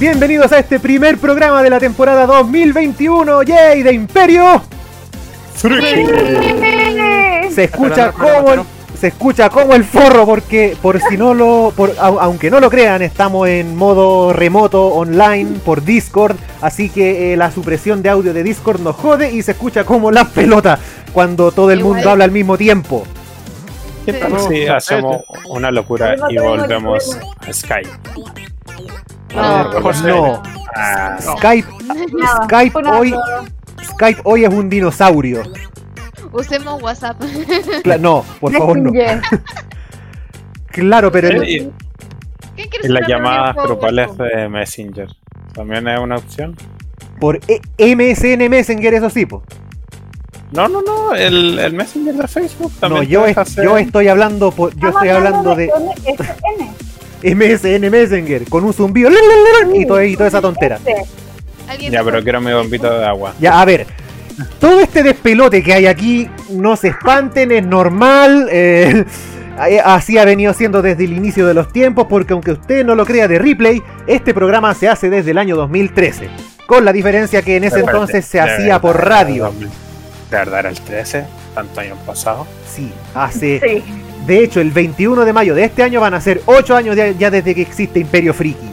[0.00, 3.82] Bienvenidos a este primer programa de la temporada 2021, ¡yay!
[3.82, 4.62] de Imperio.
[5.54, 5.68] Se
[7.64, 8.62] escucha como el,
[8.98, 13.02] se escucha como el forro porque por si no lo por, aunque no lo crean,
[13.02, 18.42] estamos en modo remoto online por Discord, así que eh, la supresión de audio de
[18.42, 20.78] Discord nos jode y se escucha como la pelota
[21.12, 23.04] cuando todo el mundo habla al mismo tiempo.
[24.06, 27.90] ¿Qué tal si hacemos una locura y volvemos a Skype?
[29.34, 30.42] No, no.
[30.74, 31.18] Ah.
[31.20, 31.68] Skype,
[32.44, 33.14] Skype hoy,
[33.82, 35.42] Skype hoy es un dinosaurio.
[36.32, 37.20] Usemos WhatsApp.
[38.00, 38.92] no, por favor no.
[40.66, 41.70] claro, pero ¿Qué
[42.82, 45.08] en las llamadas grupales de Messenger
[45.52, 46.56] también es una opción.
[47.18, 47.60] Por e
[47.94, 49.42] MSN Messenger eso sí, po.
[50.52, 53.04] No, no, no, el, el Messenger de Facebook también.
[53.04, 53.26] No, yo,
[53.62, 55.70] yo estoy hablando por, yo estoy hablando de,
[57.22, 59.10] MSN Messenger con un zumbido
[59.74, 60.78] y, todo, y toda esa tontera.
[61.90, 63.34] Ya, pero quiero mi bombito de agua.
[63.40, 63.86] Ya, a ver.
[64.58, 68.48] Todo este despelote que hay aquí, no se espanten, es normal.
[69.68, 72.94] Eh, así ha venido siendo desde el inicio de los tiempos, porque aunque usted no
[72.94, 76.30] lo crea de replay, este programa se hace desde el año 2013.
[76.64, 79.52] Con la diferencia que en ese entonces se hacía por radio.
[80.30, 81.26] ¿De verdad era el 13?
[81.54, 82.46] ¿Tanto años pasado?
[82.66, 83.82] Sí, hace...
[84.30, 87.32] De hecho, el 21 de mayo de este año van a ser 8 años ya,
[87.32, 88.68] desde que existe Imperio Friki.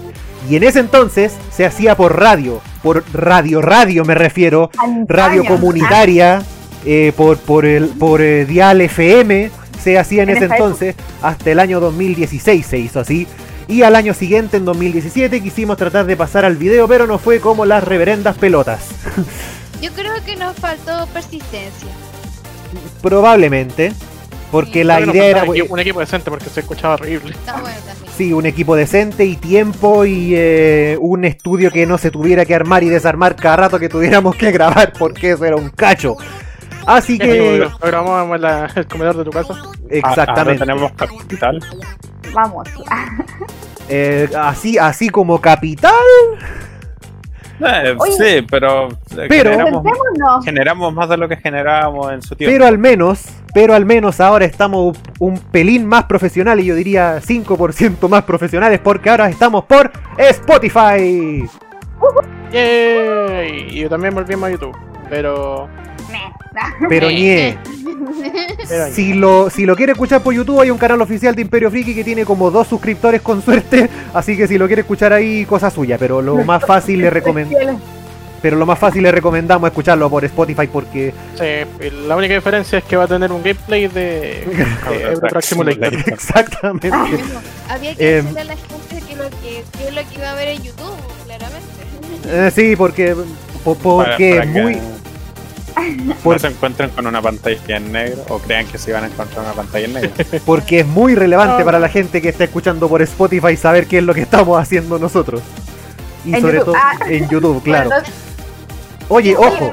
[0.48, 4.70] Y en ese entonces se hacía por radio, por radio, radio me refiero,
[5.08, 6.44] radio comunitaria,
[6.86, 9.50] eh, por, por, el, por eh, Dial FM,
[9.82, 13.26] se hacía en, ese entonces, hasta el año 2016 se hizo así.
[13.68, 17.40] Y al año siguiente, en 2017, quisimos tratar de pasar al video, pero no fue
[17.40, 18.90] como las reverendas pelotas.
[19.82, 21.90] Yo creo que nos faltó persistencia.
[23.02, 23.92] Probablemente.
[24.52, 25.44] Porque la idea era.
[25.44, 27.36] Un equipo decente porque se escuchaba horrible.
[28.16, 32.56] Sí, un equipo decente y tiempo y eh, un estudio que no se tuviera que
[32.56, 36.16] armar y desarmar cada rato que tuviéramos que grabar porque eso era un cacho.
[36.86, 37.68] Así que.
[37.82, 39.54] grabamos en el comedor de tu casa.
[39.90, 40.66] Exactamente.
[40.66, 41.60] tenemos capital.
[42.34, 42.68] Vamos.
[43.90, 45.94] Eh, así, así como capital.
[47.60, 48.90] Eh, sí, pero,
[49.28, 49.52] pero
[50.44, 52.54] generamos, más de lo que generábamos en su tiempo.
[52.54, 58.08] Pero al menos, pero al menos ahora estamos un pelín más profesionales, yo diría 5%
[58.10, 61.48] más profesionales, porque ahora estamos por Spotify.
[62.54, 64.78] Y yo también volvimos a YouTube,
[65.10, 65.68] pero
[66.90, 67.58] pero ñe.
[68.92, 71.96] Si lo, si lo quiere escuchar por YouTube, hay un canal oficial de Imperio Friki
[71.96, 73.90] que tiene como dos suscriptores con suerte.
[74.14, 75.98] Así que si lo quiere escuchar ahí, cosa suya.
[75.98, 77.82] Pero lo más fácil le recomendamos.
[78.42, 81.14] Pero lo más fácil le recomendamos escucharlo por Spotify porque.
[81.36, 86.92] Sí, la única diferencia es que va a tener un gameplay de, de Exactamente.
[87.68, 90.36] había que em, decirle a la gente que lo que, es lo que iba a
[90.36, 90.96] ver en YouTube,
[91.26, 91.68] claramente.
[92.28, 93.16] Eh, sí, porque.
[93.64, 94.80] Porque muy
[96.24, 99.46] no se encuentren con una pantalla en negro o crean que se van a encontrar
[99.46, 100.12] una pantalla en negro.
[100.46, 104.04] Porque es muy relevante para la gente que está escuchando por Spotify saber qué es
[104.04, 105.42] lo que estamos haciendo nosotros.
[106.26, 106.94] Y sobre todo ah.
[107.08, 107.90] en YouTube, claro.
[109.10, 109.72] Oye, ojo.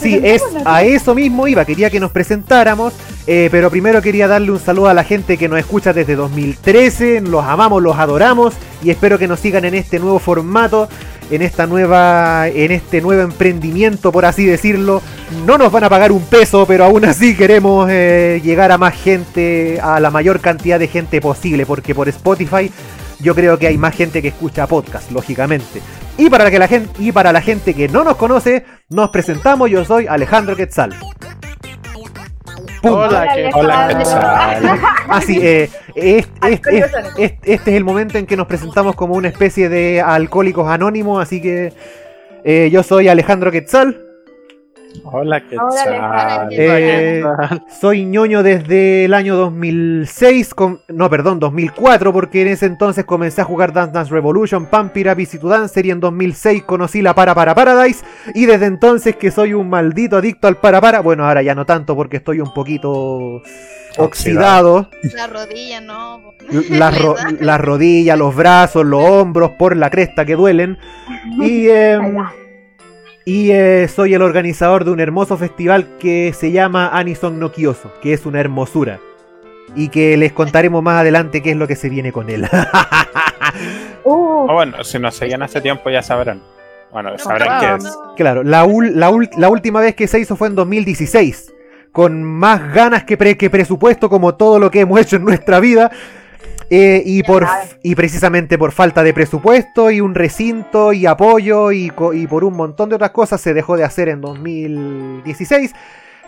[0.00, 2.92] Sí, es a eso mismo iba, quería que nos presentáramos,
[3.26, 7.22] eh, pero primero quería darle un saludo a la gente que nos escucha desde 2013,
[7.22, 10.88] los amamos, los adoramos y espero que nos sigan en este nuevo formato
[11.30, 15.02] en esta nueva en este nuevo emprendimiento por así decirlo.
[15.44, 18.94] No nos van a pagar un peso pero aún así queremos eh, llegar a más
[18.94, 22.70] gente a la mayor cantidad de gente posible porque por Spotify
[23.18, 25.80] yo creo que hay más gente que escucha podcast lógicamente.
[26.18, 29.70] Y para que la gente y para la gente que no nos conoce nos presentamos.
[29.70, 30.94] Yo soy Alejandro Quetzal
[32.82, 33.88] Hola, ¿qué Hola,
[35.08, 40.68] Así, eh, este es el momento en que nos presentamos como una especie de alcohólicos
[40.68, 41.72] anónimos, así que
[42.44, 44.05] eh, yo soy Alejandro Quetzal.
[45.04, 45.56] Hola, ¿qué
[46.50, 47.24] eh,
[47.80, 50.54] soy ñoño desde el año 2006,
[50.88, 55.40] no, perdón, 2004, porque en ese entonces comencé a jugar Dance Dance Revolution, Pampira, Visit
[55.40, 58.04] to Dancer y en 2006 conocí la Para Para Paradise
[58.34, 61.66] y desde entonces que soy un maldito adicto al Para Para, bueno, ahora ya no
[61.66, 63.42] tanto porque estoy un poquito
[63.98, 64.88] oxidado.
[65.14, 66.34] La rodilla, no.
[67.40, 70.78] Las rodillas, los brazos, los hombros, por la cresta que duelen.
[71.40, 71.68] Y...
[71.68, 71.98] Eh,
[73.28, 77.92] y eh, soy el organizador de un hermoso festival que se llama Anison no Kyoso,
[78.00, 79.00] que es una hermosura.
[79.74, 82.48] Y que les contaremos más adelante qué es lo que se viene con él.
[84.08, 84.46] Uh.
[84.52, 86.40] bueno, si nos seguían hace tiempo ya sabrán.
[86.92, 87.98] Bueno, sabrán qué es.
[88.16, 88.64] Claro, la,
[88.94, 91.52] la, última vez que se hizo fue en 2016.
[91.90, 95.90] Con más ganas que, que presupuesto, como todo lo que hemos hecho en nuestra vida.
[96.68, 97.46] Eh, y, por,
[97.82, 102.54] y precisamente por falta de presupuesto y un recinto y apoyo y, y por un
[102.54, 105.72] montón de otras cosas se dejó de hacer en 2016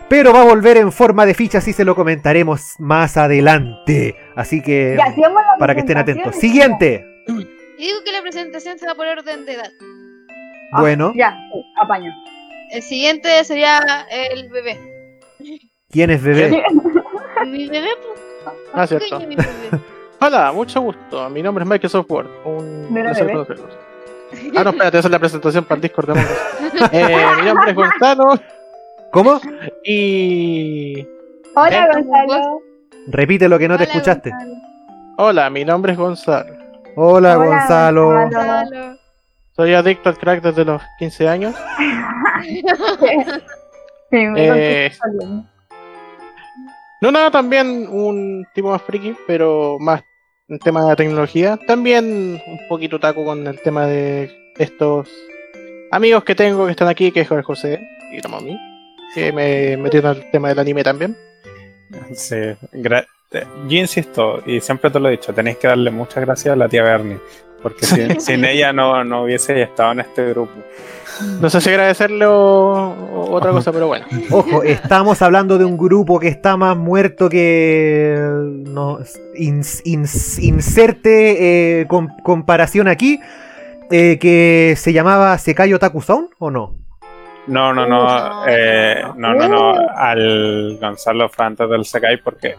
[0.09, 4.15] pero va a volver en forma de fichas y se lo comentaremos más adelante.
[4.35, 4.97] Así que
[5.59, 6.35] para que estén atentos.
[6.35, 7.05] Siguiente.
[7.77, 9.71] Y digo que la presentación se va por orden de edad.
[10.73, 11.13] Ah, bueno.
[11.15, 11.37] Ya,
[11.81, 12.11] apaño.
[12.71, 14.79] El siguiente sería el bebé.
[15.89, 16.63] ¿Quién es bebé?
[17.47, 18.19] mi bebé, pues.
[18.73, 19.19] Ah, cierto.
[20.21, 21.29] Hola, mucho gusto.
[21.29, 22.27] Mi nombre es Microsoft Word.
[22.45, 22.87] Un
[24.55, 26.21] Ah, no, espérate, esa es la presentación para el Discord de
[26.91, 28.39] eh, Mi nombre es Gonzalo.
[29.11, 29.41] ¿Cómo?
[29.83, 31.07] Y.
[31.55, 32.61] Hola, Gonzalo.
[33.07, 34.31] Repite lo que no te escuchaste.
[35.17, 36.53] Hola, mi nombre es Gonzalo.
[36.95, 38.29] Hola, Gonzalo.
[39.55, 41.55] Soy adicto al crack desde los 15 años.
[44.11, 44.91] eh,
[47.01, 50.03] no, nada, también un tipo más friki, pero más
[50.49, 51.57] en tema de tecnología.
[51.67, 55.09] También un poquito taco con el tema de estos
[55.91, 57.79] amigos que tengo que están aquí, que es José
[58.11, 58.57] y Tomomi
[59.13, 61.15] que me metieron al tema del anime también.
[62.13, 62.35] Sí,
[62.73, 66.69] yo insisto, y siempre te lo he dicho, tenéis que darle muchas gracias a la
[66.69, 67.19] tía Bernie,
[67.61, 67.85] porque
[68.19, 70.51] sin, ella no, no hubiese estado en este grupo.
[71.41, 74.05] No sé si agradecerle o, otra cosa, pero bueno.
[74.31, 78.17] Ojo, estamos hablando de un grupo que está más muerto que.
[78.65, 78.99] No,
[79.35, 80.61] inserte
[81.81, 81.87] eh,
[82.23, 83.19] comparación aquí.
[83.91, 86.75] Eh, que se llamaba Sekayo Takuson, ¿o no?
[87.47, 92.55] No, no, no, eh, no, no, no, al Gonzalo fue antes del Sekai porque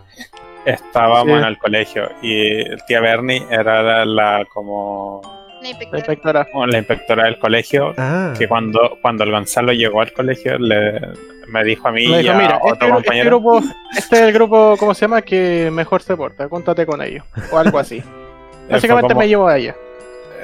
[0.64, 5.20] estábamos en el colegio y el tía Bernie era la, como
[5.62, 6.46] la inspectora.
[6.66, 8.32] la inspectora del colegio ah.
[8.38, 11.00] que cuando, cuando el Gonzalo llegó al colegio le,
[11.48, 13.62] me dijo a mí y a mira, otro este, compañero este, grupo,
[13.96, 15.22] este es el grupo ¿cómo se llama?
[15.22, 18.02] que mejor se porta, cuéntate con ellos o algo así
[18.70, 19.74] básicamente me llevo a ella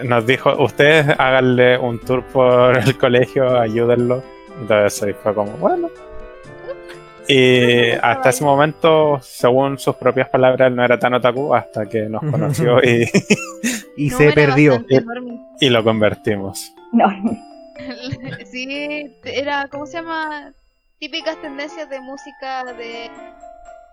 [0.03, 4.23] nos dijo ustedes háganle un tour por el colegio ayúdenlo
[4.61, 5.91] entonces ahí fue como, bueno.
[7.29, 12.21] Y hasta ese momento, según sus propias palabras, no era tan otaku hasta que nos
[12.21, 13.09] conoció y,
[13.97, 14.85] y se perdió.
[15.61, 16.73] Y, lo convertimos.
[16.93, 17.07] No.
[18.47, 20.53] sí, era, ¿cómo se llama?
[20.99, 23.11] Típicas tendencias de música de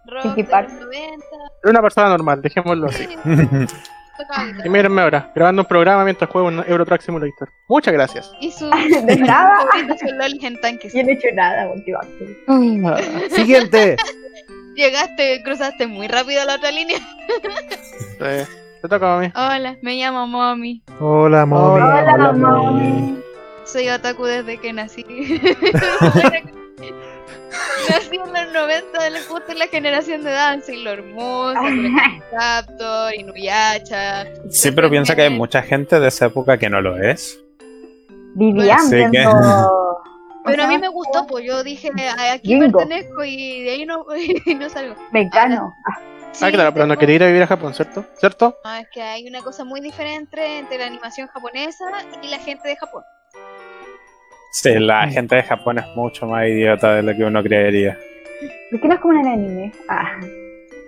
[0.06, 1.26] rock de los 90.
[1.64, 3.08] Era una persona normal, dejémoslo así.
[4.64, 7.50] Y mírenme ahora, grabando un programa mientras juego en Euro Truck Simulator.
[7.68, 8.32] Muchas gracias.
[8.40, 8.70] Y su
[9.06, 9.66] de nada.
[10.42, 10.94] en tanques.
[10.94, 13.30] Yo no he hecho nada últimamente.
[13.32, 13.96] Siguiente.
[14.76, 16.98] Llegaste, cruzaste muy rápido la otra línea.
[16.98, 18.48] sí.
[18.82, 19.32] Te toca, mami.
[19.34, 20.84] Hola, me llamo Mommy.
[21.00, 21.82] Hola, Mommy.
[21.82, 23.16] Hola, Hola.
[23.66, 25.06] Soy otaku desde que nací.
[27.90, 31.60] Nací en los 90, le gusta la generación de danza y lo hermoso,
[32.32, 34.26] Raptor, Inuyasha.
[34.50, 37.40] Sí, pero piensa que hay mucha gente de esa época que no lo es.
[38.36, 38.90] Vivían
[40.46, 41.90] Pero a mí me gustó, pues yo dije,
[42.32, 44.06] aquí pertenezco y de ahí no,
[44.60, 44.96] no salgo.
[45.12, 45.74] Vegano.
[45.88, 46.00] Ah,
[46.42, 48.06] ah claro, pero no quería ir a vivir a Japón, ¿cierto?
[48.18, 48.58] ¿Cierto?
[48.64, 51.86] No, es que hay una cosa muy diferente entre la animación japonesa
[52.22, 53.04] y la gente de Japón.
[54.54, 55.12] Sí, la mm.
[55.12, 57.98] gente de Japón es mucho más idiota de lo que uno creería.
[58.70, 59.72] ¿Por qué no es como en el anime?
[59.90, 60.20] Ah.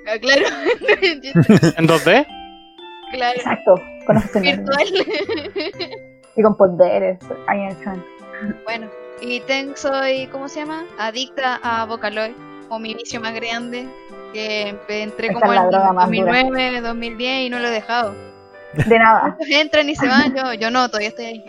[0.08, 0.44] ah claro.
[1.78, 2.28] ¿En 2D?
[3.12, 3.38] Claro.
[3.38, 3.76] Exacto.
[4.06, 4.88] Con Virtual.
[6.36, 7.18] y con poderes.
[8.66, 8.88] Bueno,
[9.20, 10.86] y ten, soy, ¿cómo se llama?
[11.00, 12.34] Adicta a Vocaloid,
[12.70, 13.88] o mi vicio más grande,
[14.32, 18.35] que entré como en 2009, 2010 y no lo he dejado.
[18.88, 19.38] De nada.
[19.50, 21.44] entran y se van, yo, yo no, todavía estoy ahí.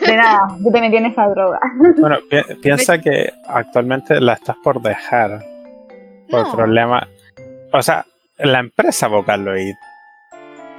[0.00, 1.58] De nada, yo te metí en esa droga.
[1.98, 2.18] Bueno,
[2.62, 5.44] piensa que actualmente la estás por dejar.
[6.30, 7.08] Por problema.
[7.72, 8.04] O sea,
[8.38, 9.74] la empresa Vocaloid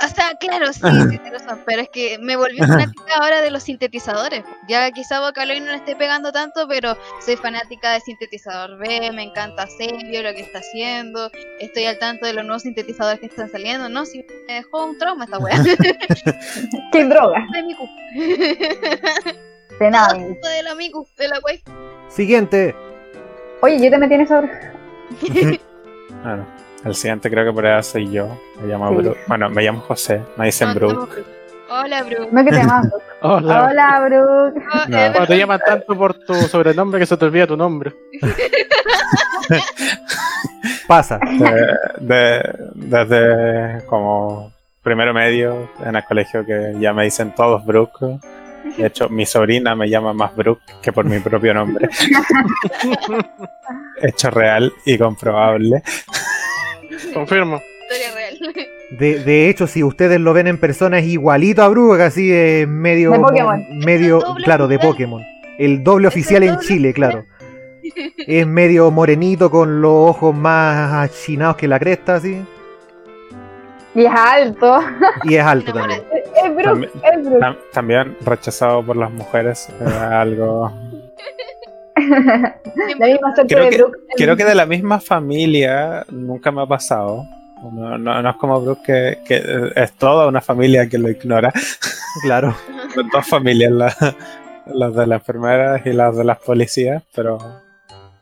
[0.03, 1.19] o sea, claro, sí, sí,
[1.65, 4.43] pero es que me volví fanática ahora de los sintetizadores.
[4.67, 9.23] Ya quizá Vocaloid no le esté pegando tanto, pero soy fanática de sintetizador B, me
[9.23, 13.49] encanta Serio, lo que está haciendo, estoy al tanto de los nuevos sintetizadores que están
[13.49, 14.05] saliendo, ¿no?
[14.05, 15.63] Si me dejó un trauma esta weá.
[16.91, 17.45] ¿Qué droga?
[17.53, 17.87] De Miku.
[19.79, 20.13] De nada.
[20.17, 21.61] De la Miku, de la wey.
[22.09, 22.75] Siguiente.
[23.61, 24.73] Oye, yo te metí en esa droga.
[26.21, 26.58] Claro.
[26.85, 28.27] El siguiente creo que por ahí soy yo.
[28.61, 28.91] Me llamo
[29.27, 30.21] Bueno, me llamo José.
[30.37, 31.23] Me dicen Brooke.
[31.69, 32.31] Hola, Brooke.
[32.31, 32.87] No que te llamas.
[33.21, 33.67] Hola.
[33.69, 34.61] Hola, Brooke.
[34.87, 35.25] No.
[35.27, 37.93] te llaman tanto por tu sobrenombre que se te olvida tu nombre.
[40.87, 41.19] Pasa.
[41.99, 48.19] desde como primero medio en el colegio que ya me dicen todos Brooke.
[48.77, 51.89] De hecho, mi sobrina me llama más Brooke que por mi propio nombre.
[54.01, 55.83] Hecho real y comprobable.
[57.13, 57.61] Confirmo.
[57.81, 58.53] Historia real.
[58.91, 62.67] De, de, hecho, si ustedes lo ven en persona, es igualito a Brug, así es
[62.67, 63.11] medio.
[63.11, 63.63] De Pokémon.
[63.85, 65.23] Medio, claro, de Pokémon.
[65.59, 67.25] El doble oficial en Chile, claro.
[68.17, 72.41] Es medio morenito con los ojos más achinados que la cresta, así.
[73.95, 74.79] Y es alto.
[75.23, 76.01] Y es alto también.
[76.11, 77.71] Es Brook, es.
[77.71, 79.69] También rechazado por las mujeres.
[79.99, 80.71] algo.
[82.99, 83.97] La misma suerte creo de que, Brook.
[84.15, 87.25] Creo que de la misma familia nunca me ha pasado.
[87.73, 91.51] No, no, no es como Brook que, que, es toda una familia que lo ignora.
[92.23, 92.55] Claro.
[92.95, 93.95] Son dos familias, la,
[94.65, 97.37] las de las enfermeras y las de las policías, pero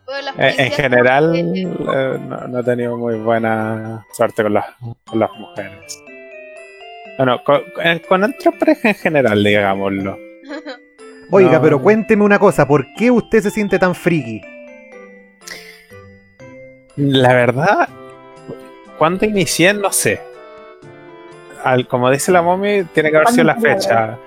[0.05, 4.65] Bueno, las eh, en general eh, no, no he tenido muy buena suerte con las,
[5.05, 6.03] con las mujeres.
[7.17, 7.61] Bueno, con,
[8.07, 10.17] con, con pareja en general, digámoslo.
[11.31, 11.61] Oiga, No.
[11.61, 14.41] pero cuénteme una cosa, ¿por qué usted se siente tan friki?
[16.95, 17.89] La verdad,
[18.97, 20.19] cuando inicié, no sé.
[21.63, 24.17] Al, como dice la mommy, tiene que haber sido la ¿Cuándo fecha.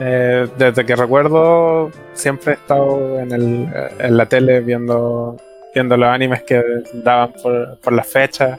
[0.00, 5.36] Eh, desde que recuerdo, siempre he estado en, el, en la tele viendo,
[5.74, 6.62] viendo los animes que
[6.94, 8.58] daban por, por las fechas.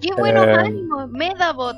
[0.00, 1.76] Qué buenos Eh, ánimos, Medabot,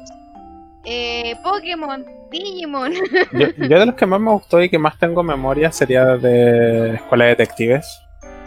[0.85, 2.93] eh, Pokémon, Digimon.
[3.33, 6.95] Yo, yo de los que más me gustó y que más tengo memoria sería de
[6.95, 8.01] Escuela de Detectives.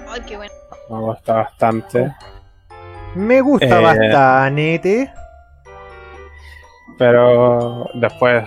[0.08, 0.54] Ay, qué bueno.
[0.90, 2.12] Me gusta bastante.
[3.16, 3.82] Me gusta Eh.
[3.84, 5.12] bastante.
[6.98, 8.44] Pero después,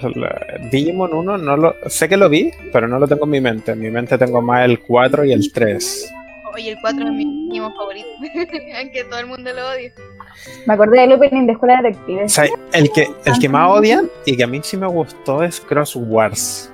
[0.71, 3.73] Digimon 1, no lo, sé que lo vi, pero no lo tengo en mi mente.
[3.73, 6.12] En mi mente tengo más el 4 y el 3.
[6.55, 8.09] Oye, el 4 es mi Digimon favorito.
[8.79, 9.93] Aunque todo el mundo lo odia.
[10.67, 12.33] Me acordé del opening de Escuela de O Detectives.
[12.33, 15.61] sea, el que, el que más odian y que a mí sí me gustó es
[15.61, 16.69] Cross Wars.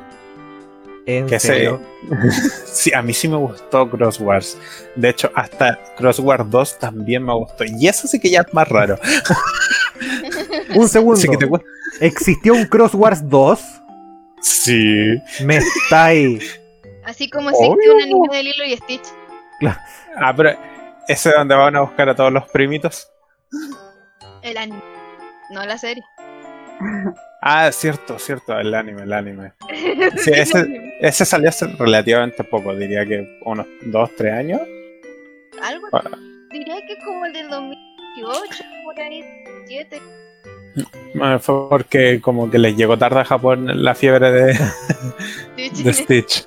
[1.07, 1.81] En Que serio.
[2.11, 4.59] se, sí, a mí sí me gustó Cross Wars.
[4.95, 7.65] De hecho, hasta Cross Wars 2 también me gustó.
[7.65, 8.99] Y eso sí que ya es más raro.
[10.75, 11.17] Un segundo.
[11.17, 11.63] Sí, que te gu-
[12.01, 13.61] ¿Existió un Cross Wars 2?
[14.41, 15.17] sí.
[15.45, 16.39] Me está ahí.
[17.05, 19.03] Así como existe un anime de Lilo y Stitch.
[20.17, 20.51] Ah, pero
[21.09, 23.11] ese es donde van a buscar a todos los primitos.
[24.43, 24.81] El anime,
[25.51, 26.05] no la serie.
[27.43, 29.53] Ah, cierto, cierto, el anime, el anime.
[30.17, 34.61] Sí, ese, ese salió hace relativamente poco, diría que unos 2, 3 años.
[35.63, 36.03] Algo Ah.
[36.53, 39.25] diría que es como el del 2018, por ahí,
[39.67, 40.01] 7.
[40.77, 44.59] Eh, Fue porque como que les llegó tarde a Japón la fiebre de,
[45.57, 46.47] de Stitch.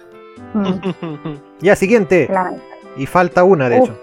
[0.54, 2.28] Mm, Ya, siguiente.
[2.28, 2.64] claramente.
[2.98, 3.90] Y falta una, de Uf.
[3.90, 3.98] hecho.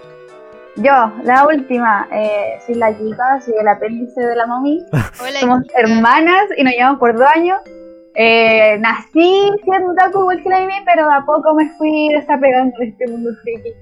[0.77, 4.85] Yo, la última, eh, soy la chica, soy el apéndice de la mami.
[4.91, 5.79] Hola, Somos chica.
[5.81, 7.57] hermanas y nos llevamos por dos años.
[8.15, 12.87] Eh, nací siendo otaku igual que la Mimi, pero a poco me fui desapegando de
[12.87, 13.73] este mundo friki.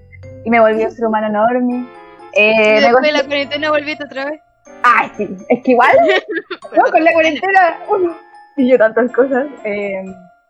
[0.45, 1.85] Y me volví un ser humano enorme.
[2.33, 4.41] Y Eh, después de la cuarentena volviste otra vez.
[4.83, 5.89] Ay, sí, es que igual,
[6.77, 6.83] ¿no?
[6.91, 8.11] Con la cuarentena, uy,
[8.57, 9.47] y yo tantas cosas.
[9.63, 10.03] Eh,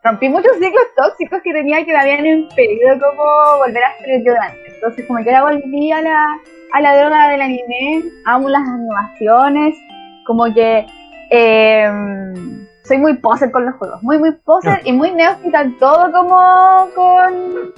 [0.07, 4.33] rompí muchos ciclos tóxicos que tenía que me habían impedido como volver a ser yo
[4.41, 4.73] antes.
[4.75, 6.39] Entonces, como que ahora volví a la,
[6.73, 9.75] a la droga del anime, amo las animaciones,
[10.25, 10.85] como que
[11.31, 11.91] eh,
[12.83, 16.89] soy muy poser con los juegos, muy, muy poser y muy neófita en todo como
[16.95, 17.73] con,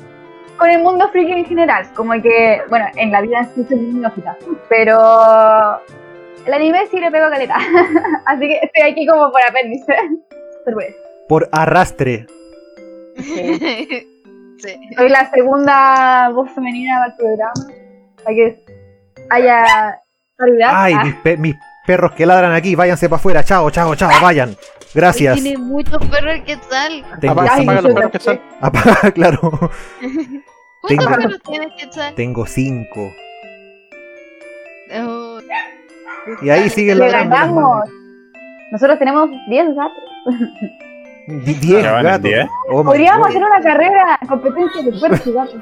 [0.57, 1.87] con el mundo friki en general.
[1.95, 5.79] Como que, bueno, en la vida sí soy muy neófita, pero
[6.45, 7.57] el anime sí le pego caleta.
[8.25, 9.95] Así que estoy aquí como por apéndice.
[10.65, 11.08] Sorpresa.
[11.29, 12.25] Por arrastre.
[13.15, 14.09] sí.
[14.97, 17.53] Soy la segunda voz femenina del programa.
[18.23, 18.65] Para que
[19.29, 19.99] haya
[20.37, 20.69] paridad.
[20.73, 21.55] Ay, Ah, mis, pe- mis
[21.85, 23.43] perros que ladran aquí, váyanse para afuera.
[23.43, 24.55] Chao, chao, chao, vayan.
[24.93, 25.41] Gracias.
[25.41, 27.05] Tiene muchos perros el Quetzal.
[27.21, 28.41] Tengo Apaga, Ay, apaga los perros que son.
[28.59, 29.39] Apaga, claro.
[29.39, 32.15] ¿Cuántos Tengo- perros tienes Quetzal?
[32.15, 33.11] Tengo cinco.
[34.99, 35.39] Oh,
[36.41, 37.83] Y ahí sigue le ladrando.
[38.71, 40.03] Nosotros tenemos 10 gatos.
[41.29, 41.45] manos.
[41.45, 42.23] Di- Diez Ya van en gatos.
[42.23, 42.47] diez.
[42.69, 43.27] Oh my Podríamos God.
[43.29, 45.55] hacer una carrera, competencia de perros y gatos.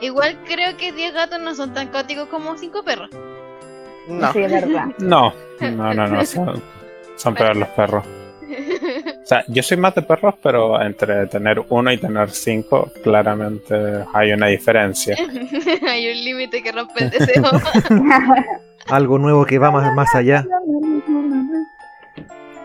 [0.00, 3.10] Igual creo que 10 gatos no son tan caóticos como 5 perros.
[4.08, 4.32] No.
[4.32, 4.86] Sí, es verdad.
[4.98, 6.62] No, no, no, no, son,
[7.16, 8.04] son peor los perros.
[8.06, 13.74] O sea, yo soy más de perros, pero entre tener uno y tener cinco, claramente
[14.12, 15.16] hay una diferencia.
[15.88, 17.42] Hay un límite que rompe el deseo.
[18.88, 20.46] Algo nuevo que va más, más allá.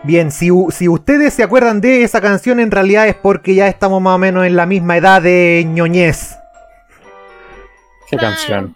[0.04, 4.02] Bien, si, si ustedes se acuerdan de esa canción, en realidad es porque ya estamos
[4.02, 6.36] más o menos en la misma edad de ñoñez.
[8.10, 8.74] ¿Qué canción?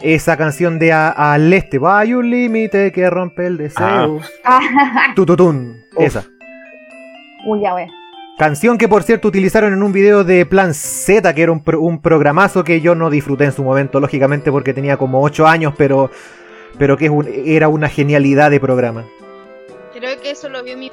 [0.00, 4.20] Esa canción de a- Al Este, va hay un límite que rompe el deseo.
[5.16, 6.04] Tututún, Uf.
[6.06, 6.24] esa.
[7.46, 7.86] Uy, ya, wey.
[8.38, 11.80] Canción que por cierto utilizaron en un video de Plan Z, que era un, pro-
[11.80, 15.74] un programazo que yo no disfruté en su momento, lógicamente porque tenía como 8 años,
[15.76, 16.10] pero
[16.76, 17.08] pero que
[17.46, 19.04] era una genialidad de programa.
[19.94, 20.90] Creo que eso lo vio mi...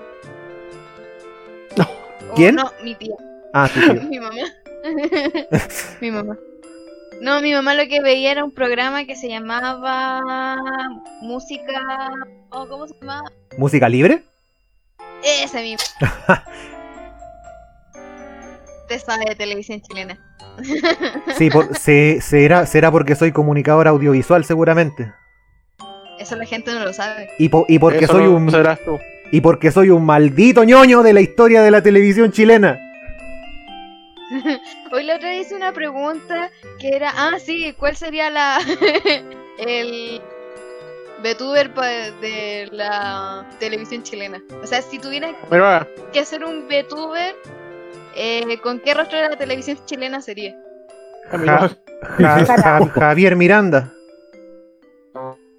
[2.36, 2.56] ¿Quién?
[2.56, 3.16] No, mi tía.
[3.52, 3.94] Ah, tu tía.
[4.10, 4.36] mi mamá.
[6.02, 6.38] mi mamá.
[7.20, 10.56] No, mi mamá lo que veía era un programa que se llamaba
[11.22, 11.82] Música...
[12.52, 13.24] Oh, ¿Cómo se llama?
[13.58, 14.24] ¿Música libre?
[15.24, 15.84] Ese mismo.
[18.88, 20.20] Te sabe de televisión chilena.
[21.38, 25.12] sí, por, se, será, será porque soy comunicador audiovisual seguramente.
[26.22, 27.30] Eso la gente no lo sabe.
[27.40, 28.52] Y, y porque soy un...
[29.32, 32.78] Y porque soy un maldito ñoño de la historia de la televisión chilena.
[34.92, 38.60] Hoy la otra hice una pregunta que era, ah, sí, ¿cuál sería la
[39.58, 40.22] el
[41.24, 44.42] VTuber de la televisión chilena?
[44.62, 45.36] O sea, si tuvieran
[46.14, 47.36] que hacer un VTuber,
[48.16, 50.56] eh, ¿con qué rostro de la televisión chilena sería?
[52.94, 53.92] Javier Miranda.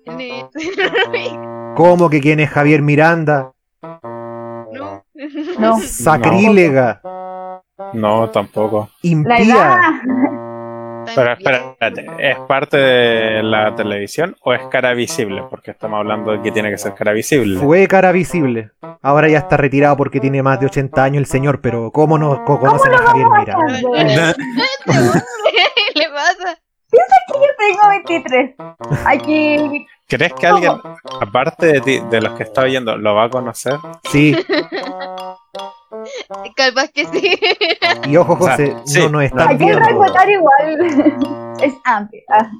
[1.76, 3.52] ¿Cómo que quién es Javier Miranda?
[3.82, 5.04] No.
[5.58, 5.78] no.
[5.82, 7.00] Sacrílega.
[7.92, 8.90] No, tampoco.
[9.02, 9.80] Impía.
[11.14, 15.42] Pero espérate, ¿es parte de la televisión o es cara visible?
[15.50, 17.58] Porque estamos hablando de que tiene que ser cara visible.
[17.58, 18.70] Fue cara visible.
[19.02, 22.44] Ahora ya está retirado porque tiene más de 80 años el señor, pero ¿cómo no
[22.44, 24.34] conocen a Javier Miranda?
[24.86, 26.58] ¿Qué le pasa?
[26.92, 28.54] Piensa que yo tengo 23.
[29.06, 29.86] Aquí.
[30.06, 30.74] ¿Crees que alguien,
[31.22, 33.78] aparte de ti, de los que está viendo, lo va a conocer?
[34.10, 34.36] Sí.
[36.56, 37.38] Capaz que sí.
[38.06, 39.94] Y ojo, José, no nos están Aquí viendo.
[39.94, 41.54] votar igual.
[41.60, 42.20] es amplio.
[42.28, 42.50] Ah.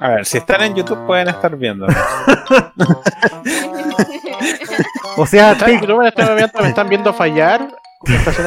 [0.00, 1.86] A ver, si están en YouTube pueden estar viendo.
[5.16, 7.68] o sea, en este momento me están viendo fallar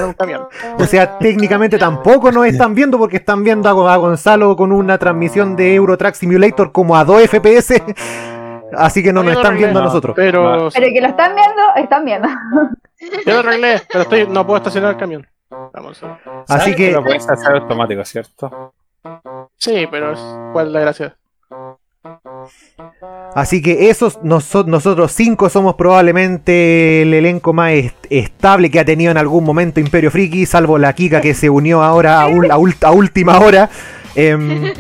[0.05, 0.47] un camión.
[0.77, 5.55] O sea, técnicamente tampoco nos están viendo porque están viendo a, Gonzalo con una transmisión
[5.55, 7.81] de Eurotrack Simulator como a 2 FPS.
[8.77, 10.15] Así que no nos están viendo a nosotros.
[10.15, 10.69] Pero...
[10.73, 12.27] pero que lo están viendo, están viendo.
[13.25, 15.27] Yo lo arreglé, pero estoy, no puedo estacionar el camión.
[15.49, 16.01] Vamos.
[16.47, 16.91] Así que.
[16.91, 18.73] lo puedes hacer automático, ¿cierto?
[19.57, 20.13] Sí, pero
[20.53, 21.15] ¿cuál es la gracia?
[23.35, 27.73] Así que esos nosotros cinco somos probablemente el elenco más
[28.09, 31.83] estable que ha tenido en algún momento Imperio Friki, salvo la Kika que se unió
[31.83, 33.69] ahora a, a, última hora.
[34.15, 34.73] Em,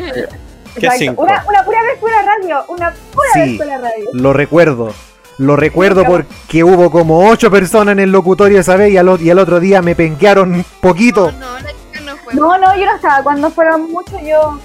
[0.79, 4.09] ¿Qué Una, una, pura vez fue la radio, una pura vez fue la radio.
[4.13, 4.93] Lo recuerdo.
[5.37, 9.29] Lo recuerdo porque hubo como ocho personas en el locutorio esa vez y al, y
[9.29, 11.31] al otro día me penquearon un poquito.
[11.31, 11.69] No, no,
[12.01, 13.23] no, no, no, yo no estaba.
[13.23, 14.59] Cuando fueron muchos yo...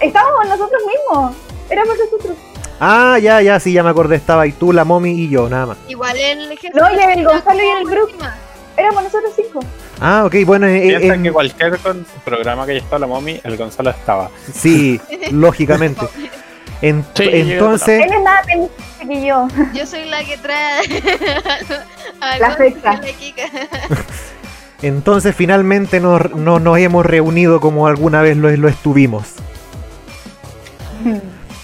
[0.00, 1.34] Estábamos nosotros mismos.
[1.70, 2.36] Éramos nosotros.
[2.86, 4.16] Ah, ya, ya, sí, ya me acordé.
[4.16, 5.78] Estaba y tú, la mommy y yo, nada más.
[5.88, 6.78] Igual el jefe.
[6.78, 8.24] No, y el Gonzalo y el grupo.
[8.76, 9.60] Éramos nosotros cinco.
[10.02, 10.66] Ah, ok, bueno.
[10.66, 11.78] Eh, Piensa que cualquier
[12.26, 14.30] programa que haya estado la mommy, el Gonzalo estaba.
[14.52, 16.06] Sí, lógicamente.
[16.82, 18.02] entonces.
[18.04, 18.74] Él es más pendiente
[19.08, 19.48] que yo.
[19.72, 20.82] Yo soy la que trae.
[22.20, 23.00] a la fecha.
[24.82, 29.36] Entonces finalmente nos, nos hemos reunido como alguna vez lo, lo estuvimos.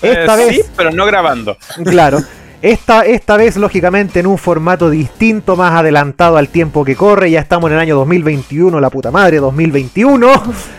[0.02, 0.56] Esta eh, vez.
[0.56, 1.56] Sí, pero no grabando.
[1.84, 2.18] Claro.
[2.62, 7.30] Esta, esta vez, lógicamente, en un formato distinto, más adelantado al tiempo que corre.
[7.30, 10.30] Ya estamos en el año 2021, la puta madre, 2021.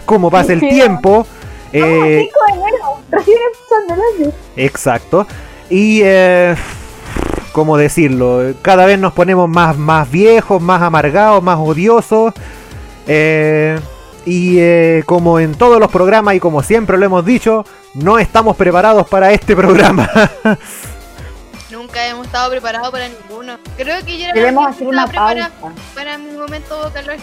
[0.06, 1.26] ¿Cómo pasa el tiempo?
[1.74, 4.34] Eh, 5 de enero, recién empezando el año.
[4.58, 5.28] Exacto.
[5.70, 6.02] Y.
[6.04, 6.56] Eh,
[7.52, 8.54] ¿Cómo decirlo?
[8.62, 12.34] Cada vez nos ponemos más, más viejos, más amargados, más odiosos.
[13.08, 13.78] Eh,
[14.26, 18.56] y eh, como en todos los programas y como siempre lo hemos dicho, no estamos
[18.56, 20.10] preparados para este programa.
[21.72, 23.58] Nunca hemos estado preparados para ninguno.
[23.78, 25.52] Creo que yo era Debemos hacer una pauta.
[25.96, 27.16] Para mi momento calor.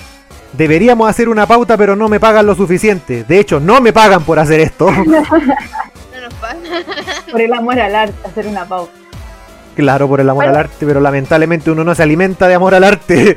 [0.52, 3.24] Deberíamos hacer una pauta, pero no me pagan lo suficiente.
[3.24, 4.90] De hecho, no me pagan por hacer esto.
[4.92, 5.28] no nos
[6.40, 6.62] pagan.
[7.30, 8.92] por el amor al arte, hacer una pauta.
[9.76, 12.82] Claro, por el amor al arte, pero lamentablemente uno no se alimenta de amor al
[12.82, 13.36] arte.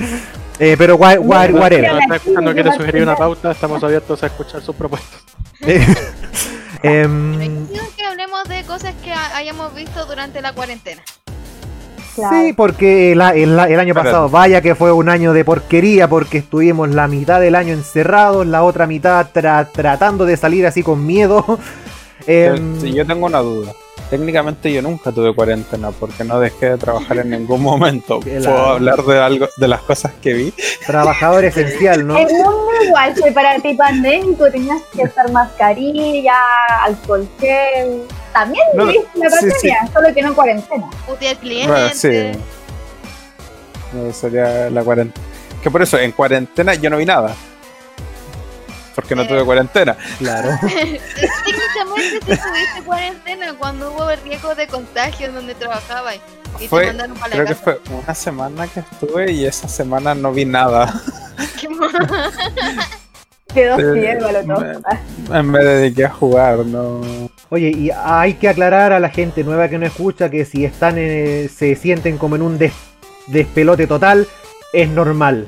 [0.64, 2.00] Eh, pero whatever.
[2.40, 5.24] No quiere sugerir una pauta, estamos abiertos a escuchar sus propuestas.
[5.62, 5.84] Eh,
[6.82, 11.02] que hablemos de cosas que hayamos visto durante la cuarentena.
[12.16, 17.08] Sí, porque el, año pasado, vaya que fue un año de porquería, porque estuvimos la
[17.08, 21.60] mitad del año encerrados, la otra mitad tratando de salir así con miedo.
[22.28, 23.74] Eh, yo tengo una duda.
[24.12, 28.20] Técnicamente yo nunca tuve cuarentena porque no dejé de trabajar en ningún momento.
[28.20, 30.54] Puedo hablar de algo, de las cosas que vi.
[30.86, 32.18] Trabajador esencial, ¿no?
[32.18, 36.36] El mundo igual fue para ti pandémico, tenías que estar mascarilla,
[36.84, 38.02] alcohol gel.
[38.34, 40.90] También no, la pandemia, solo que no cuarentena.
[41.08, 41.94] Putear cliente.
[41.94, 42.40] sí.
[43.94, 45.26] No, sería la cuarentena.
[45.64, 47.34] Que por eso, en cuarentena yo no vi nada.
[48.96, 49.96] Porque no tuve cuarentena.
[50.18, 50.50] Claro.
[50.62, 56.88] Técnicamente si tuviste cuarentena cuando hubo riesgo de contagio en donde trabajaba y fue, te
[56.88, 60.94] mandaron para creo que fue una semana que estuve y esa semana no vi nada.
[63.54, 67.02] Quedó ciego lo Me dediqué a jugar, no.
[67.50, 70.96] Oye, y hay que aclarar a la gente nueva que no escucha que si están
[70.96, 72.60] se sienten como en un
[73.28, 74.28] despelote total,
[74.72, 75.48] es normal.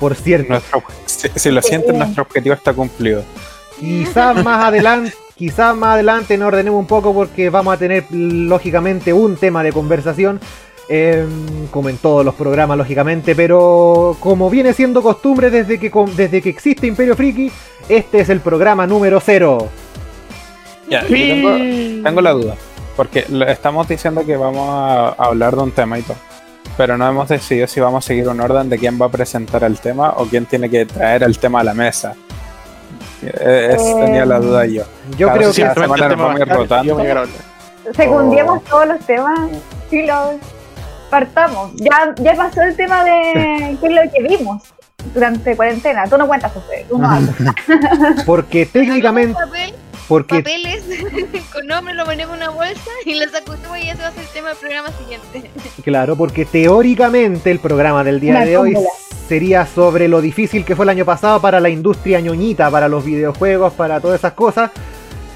[0.00, 0.60] Por cierto.
[1.06, 3.22] si, lo sienten, nuestro objetivo está cumplido.
[3.78, 9.12] Quizás más adelante, quizás más adelante nos ordenemos un poco porque vamos a tener lógicamente
[9.12, 10.40] un tema de conversación
[10.88, 16.42] Em, como en todos los programas, lógicamente, pero como viene siendo costumbre desde que, desde
[16.42, 17.50] que existe Imperio Friki,
[17.88, 19.68] este es el programa número cero.
[20.90, 22.56] Ya, tengo, la duda,
[22.96, 26.18] porque estamos diciendo que vamos a, hablar de un tema y todo,
[26.76, 29.64] pero no hemos decidido si vamos a seguir un orden de quién va a presentar
[29.64, 32.14] el tema o quién tiene que traer el tema a la mesa.
[33.22, 34.84] Es, tenía la duda yo.
[35.16, 37.26] Yo creo que la semana
[37.96, 39.38] Segundíamos todos los temas.
[39.90, 40.36] Sí, los
[41.10, 41.70] partamos.
[41.76, 44.62] Ya, ya pasó el tema de qué es lo que vimos
[45.12, 46.06] durante cuarentena.
[46.06, 47.34] Tú no cuentas, José, tú no hablas.
[48.26, 49.38] Porque técnicamente.
[50.08, 50.36] Porque...
[50.36, 50.82] Papeles
[51.52, 54.22] con nombre lo ponemos en una bolsa y lo sacudimos y ese va a ser
[54.22, 55.50] el tema del programa siguiente.
[55.82, 58.76] Claro, porque teóricamente el programa del día de hoy
[59.28, 63.04] sería sobre lo difícil que fue el año pasado para la industria ñoñita, para los
[63.04, 64.70] videojuegos, para todas esas cosas.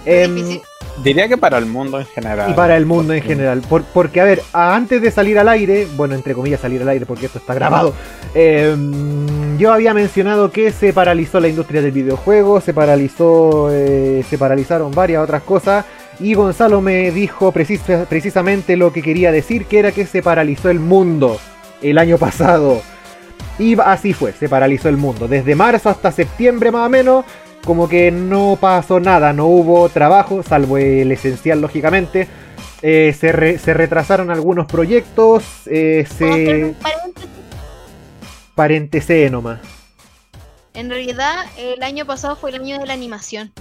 [0.05, 0.61] Eh,
[1.03, 2.51] Diría que para el mundo en general.
[2.51, 3.63] Y para el mundo en general.
[3.93, 7.27] porque, a ver, antes de salir al aire, bueno, entre comillas salir al aire porque
[7.27, 7.95] esto está grabado,
[8.35, 14.39] em, yo había mencionado que se paralizó la industria del videojuego, se paralizó, eh, se
[14.39, 15.85] paralizaron varias otras cosas.
[16.21, 20.81] Y Gonzalo me dijo precisamente lo que quería decir, que era que se paralizó el
[20.81, 21.39] mundo
[21.81, 22.83] el año pasado.
[23.59, 25.29] Y así fue, se paralizó el mundo.
[25.29, 27.25] Desde marzo hasta septiembre más o menos
[27.69, 32.27] como que no pasó nada, no hubo trabajo, salvo el esencial, lógicamente.
[32.81, 33.31] Eh, se,
[33.75, 35.45] retrasaron algunos proyectos.
[35.67, 36.75] Eh, se...
[38.55, 39.61] Paréntesis nomás.
[40.73, 43.53] En realidad, el año pasado fue el año de la animación.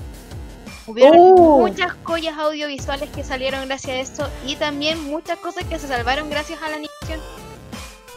[0.86, 1.60] Hubieron oh.
[1.60, 6.30] muchas joyas audiovisuales que salieron gracias a esto y también muchas cosas que se salvaron
[6.30, 7.20] gracias a la animación.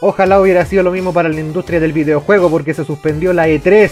[0.00, 3.90] Ojalá hubiera sido lo mismo para la industria del videojuego porque se suspendió la E3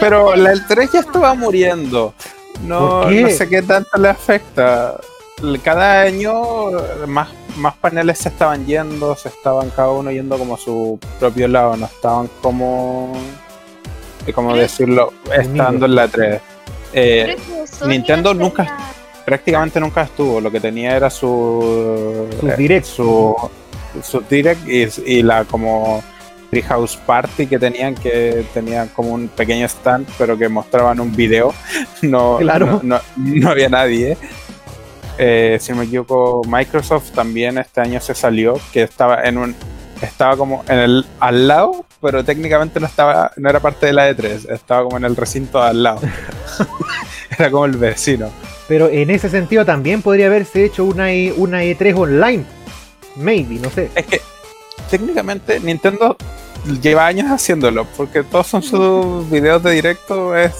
[0.00, 2.14] pero la el 3 ya estaba muriendo.
[2.62, 5.00] No, no sé qué tanto le afecta.
[5.64, 6.70] Cada año
[7.06, 11.48] más, más paneles se estaban yendo, se estaban cada uno yendo como a su propio
[11.48, 13.12] lado, no estaban como,
[14.32, 16.40] como decirlo, estando en la 3.
[16.92, 17.36] Eh,
[17.86, 23.34] Nintendo nunca, prácticamente nunca estuvo, lo que tenía era su, su direct, su,
[24.02, 26.04] su direct y, y la como
[26.52, 31.54] Treehouse Party que tenían, que tenían como un pequeño stand, pero que mostraban un video.
[32.02, 34.18] No, no, había nadie.
[35.16, 39.54] Eh, si me equivoco, Microsoft también este año se salió, que estaba en un
[40.02, 44.10] estaba como en el al lado, pero técnicamente no estaba no era parte de la
[44.10, 46.00] E3, estaba como en el recinto al lado.
[47.38, 48.30] era como el vecino.
[48.68, 52.44] Pero en ese sentido también podría haberse hecho una, e, una E3 online.
[53.16, 53.90] Maybe, no sé.
[53.94, 54.20] Es que
[54.90, 56.16] técnicamente Nintendo
[56.80, 60.52] lleva años haciéndolo, porque todos son sus videos de directo, es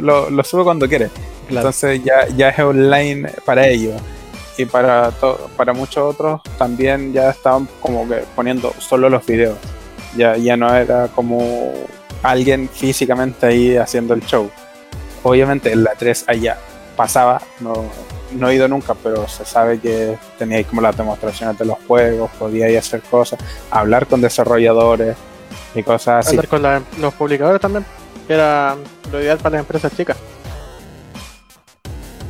[0.00, 1.10] lo, lo sube cuando quiere.
[1.48, 4.00] Entonces ya, ya es online para ellos.
[4.56, 5.12] Y para,
[5.56, 9.56] para muchos otros también ya estaban como que poniendo solo los videos.
[10.16, 11.72] Ya, ya no era como
[12.22, 14.50] alguien físicamente ahí haciendo el show.
[15.22, 16.58] Obviamente en la 3 allá
[16.96, 17.84] pasaba, no,
[18.32, 22.30] no he ido nunca, pero se sabe que teníais como las demostraciones de los juegos,
[22.38, 23.38] podíais hacer cosas,
[23.70, 25.16] hablar con desarrolladores,
[25.74, 26.36] y cosas así.
[26.46, 26.62] con
[26.98, 27.84] los publicadores también,
[28.26, 28.76] que era
[29.10, 30.16] lo ideal para las empresas chicas.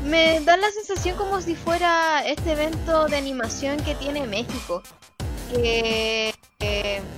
[0.04, 4.82] Me da la sensación como si fuera este evento de animación que tiene México.
[5.52, 6.34] Que.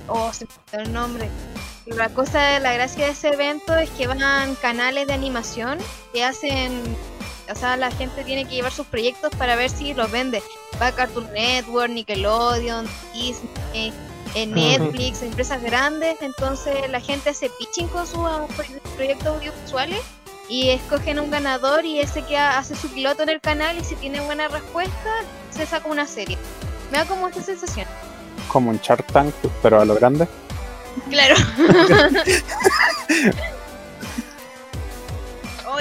[0.07, 1.29] oh, se me el nombre.
[1.85, 5.79] La cosa, la gracia de ese evento es que van canales de animación
[6.13, 6.81] que hacen.
[7.51, 10.41] O sea, la gente tiene que llevar sus proyectos para ver si los vende.
[10.81, 13.93] Va Cartoon Network, Nickelodeon, Disney,
[14.35, 18.21] en Netflix, empresas grandes, entonces la gente hace pitching con sus
[18.95, 20.01] proyectos audiovisuales
[20.47, 23.95] y escogen un ganador y ese que hace su piloto en el canal y si
[23.95, 25.09] tiene buena respuesta
[25.49, 26.37] se saca una serie.
[26.91, 27.87] Me da como esta sensación.
[28.47, 30.27] Como un Shark Tank, pero a lo grande.
[31.09, 31.35] Claro.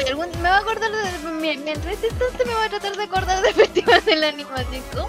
[0.08, 1.30] Algún, me va a acordar de.
[1.40, 4.82] Mientras este me va a tratar de acordar del festival de la animación.
[4.94, 5.08] ¿Cómo?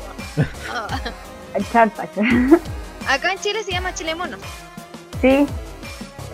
[1.71, 1.93] Tank.
[3.08, 4.38] Acá en Chile se llama Chile Mono.
[5.21, 5.45] Sí.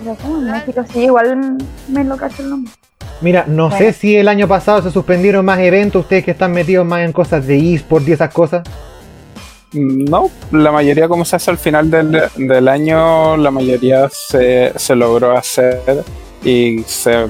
[0.06, 2.72] en México, sí, igual me lo cacho el nombre.
[3.20, 6.86] Mira, no sé si el año pasado se suspendieron más eventos, ustedes que están metidos
[6.86, 8.64] más en cosas de eSport y esas cosas.
[9.74, 15.36] No, la mayoría como se hace al final del, año, la mayoría se, se, logró
[15.36, 16.04] hacer
[16.44, 17.26] y se,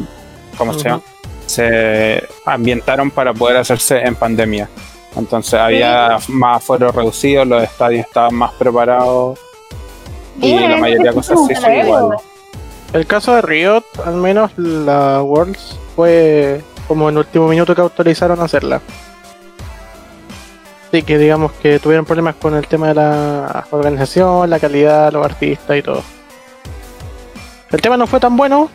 [0.58, 1.02] ¿cómo se llama?
[1.48, 4.70] Se ambientaron para poder hacerse en pandemia.
[5.16, 9.40] Entonces había más afueros reducidos, los estadios estaban más preparados
[10.40, 12.18] y la mayoría de cosas se hizo igual.
[12.94, 18.40] El caso de Riot, al menos la Worlds, fue como en último minuto que autorizaron
[18.40, 18.82] hacerla.
[20.92, 25.26] Sí, que digamos que tuvieron problemas con el tema de la organización, la calidad, los
[25.26, 26.02] artistas y todo.
[27.72, 28.70] El tema no fue tan bueno,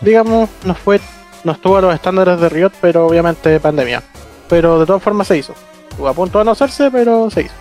[0.00, 1.00] digamos, no fue,
[1.46, 4.02] no estuvo a los estándares de Riot, pero obviamente pandemia.
[4.48, 5.54] Pero de todas formas se hizo.
[5.88, 7.54] Estuvo a punto de no hacerse, pero se hizo.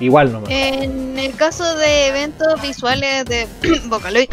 [0.00, 0.44] Igual no.
[0.48, 3.48] En el caso de eventos visuales de
[3.86, 4.28] Vocaloid,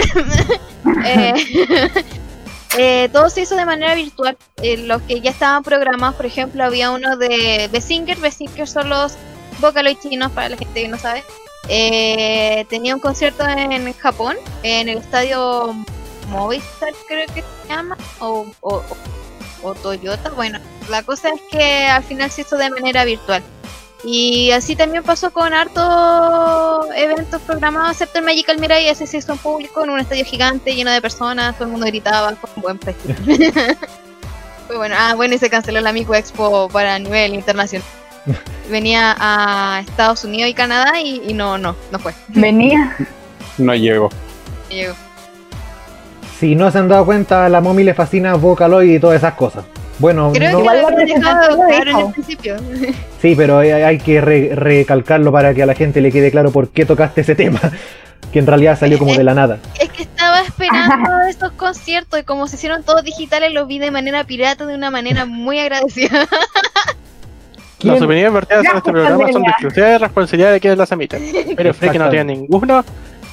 [1.03, 1.33] eh,
[2.77, 4.37] eh, todo se hizo de manera virtual.
[4.61, 8.19] Eh, los que ya estaban programados, por ejemplo, había uno de Besinger.
[8.19, 9.15] Besinger son los
[9.59, 11.23] Vocaloid chinos, para la gente que no sabe.
[12.69, 15.75] tenía un concierto en Japón, en el estadio
[16.27, 20.29] Movistar, creo que se llama, o, o Toyota.
[20.29, 20.59] Bueno,
[20.89, 23.43] la cosa es que al final se hizo de manera virtual.
[24.03, 29.31] Y así también pasó con hartos eventos programados, excepto el Magical Mirai, ese se hizo
[29.31, 32.61] en público, en un estadio gigante lleno de personas, todo el mundo gritaba, con un
[32.61, 33.15] buen precio.
[34.75, 37.87] bueno, ah, bueno, y se canceló la Mico Expo para nivel internacional.
[38.69, 42.13] Venía a Estados Unidos y Canadá y, no, no, no fue.
[42.27, 42.95] Venía.
[43.57, 44.09] No llegó.
[44.69, 44.95] No llegó.
[46.39, 49.35] Si no se han dado cuenta, a la Momi le fascina Vocaloid y todas esas
[49.35, 49.63] cosas.
[49.99, 52.57] Bueno, Creo que lo en el principio.
[53.21, 56.85] Sí, pero hay, que recalcarlo para que a la gente le quede claro por qué
[56.85, 57.59] tocaste ese tema,
[58.33, 59.59] que en realidad salió como de la nada.
[59.79, 63.89] Es que estaba esperando estos conciertos y como se hicieron todos digitales, los vi de
[63.89, 66.27] manera pirata, de una manera muy agradecida.
[67.81, 71.21] Las opiniones vertidas en este programa son de exclusiva responsabilidad de quienes las emiten.
[71.55, 72.83] Pero Freaky no tiene ninguna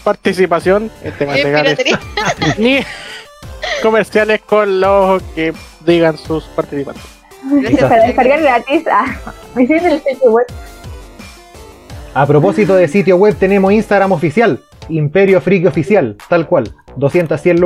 [0.05, 1.79] participación en temas legales.
[2.59, 2.81] Ni
[3.83, 5.53] comerciales con los que
[5.85, 7.03] digan sus participantes.
[7.81, 9.07] Para descargar gratis, ah,
[9.57, 10.47] el sitio web.
[12.15, 17.61] A propósito de sitio web, tenemos Instagram oficial, Imperio Friki Oficial, tal cual, 200 100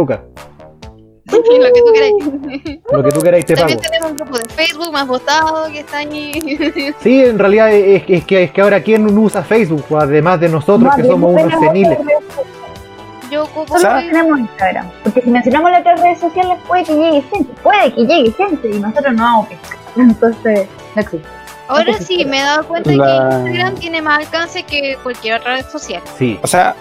[1.58, 2.80] lo que tú queráis.
[2.92, 5.98] Lo que tú queráis te También tenemos un grupo de Facebook más votado que está
[5.98, 6.94] ahí.
[7.00, 11.04] Sí, en realidad es, que, es que ahora quién usa Facebook, además de nosotros que
[11.04, 11.98] somos unos seniles.
[13.30, 14.88] Yo ocupo Solo tenemos Instagram.
[15.02, 17.52] Porque si mencionamos las otras redes sociales puede que llegue gente.
[17.62, 21.28] Puede que llegue gente y nosotros no vamos a Entonces, no existe.
[21.68, 25.66] Ahora sí, me he dado cuenta que Instagram tiene más alcance que cualquier otra red
[25.66, 26.02] social.
[26.16, 26.38] Sí.
[26.42, 26.76] O sea,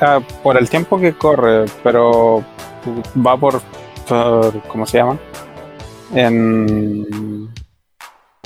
[0.00, 2.42] ah, por el tiempo que corre, pero
[3.26, 3.60] va por,
[4.08, 5.18] por ¿cómo se llama?
[6.14, 7.48] En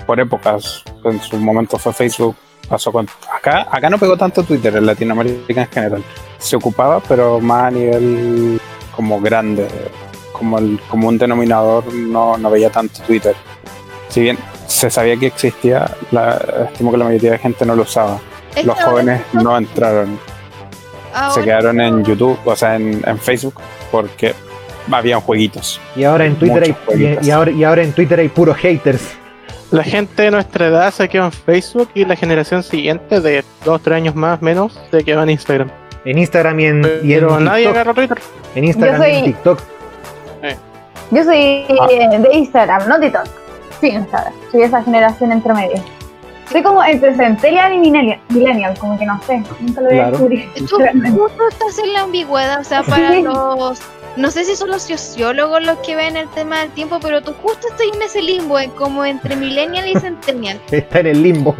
[0.06, 0.84] por épocas.
[1.04, 2.36] En su momento fue Facebook,
[2.68, 6.04] pasó con acá acá no pegó tanto Twitter en Latinoamérica en general
[6.38, 8.60] se ocupaba pero más a nivel
[8.94, 9.68] como grande
[10.32, 13.34] como el como un denominador no, no veía tanto Twitter
[14.08, 16.36] si bien se sabía que existía la,
[16.70, 18.18] estimo que la mayoría de gente no lo usaba
[18.64, 20.18] los jóvenes no entraron
[21.34, 23.54] se quedaron en YouTube o sea en, en Facebook
[23.90, 24.34] porque
[24.90, 28.56] habían jueguitos y ahora en Twitter hay, y, ahora, y ahora en Twitter hay puros
[28.58, 29.16] haters
[29.74, 33.74] la gente de nuestra edad se quedó en Facebook y la generación siguiente, de dos
[33.74, 35.68] o tres años más menos, se quedó en Instagram.
[36.04, 38.18] En Instagram y en, Pero nadie agarra Twitter.
[38.54, 39.60] En Instagram y en TikTok.
[41.10, 41.88] Yo soy ah.
[41.88, 43.24] de Instagram, no TikTok.
[43.80, 44.32] Sí, Instagram.
[44.52, 45.82] Soy esa generación entre medio.
[46.50, 49.42] Soy como entre Centennial y Millennial, como que no sé.
[49.60, 50.50] Nunca lo voy a descubrir.
[50.54, 53.80] Tú, tú estás en la ambigüedad, o sea, para los
[54.16, 57.34] no sé si son los sociólogos los que ven el tema del tiempo, pero tú
[57.42, 60.60] justo estás en ese limbo, como entre millennial y centennial.
[60.70, 61.56] Está en el limbo.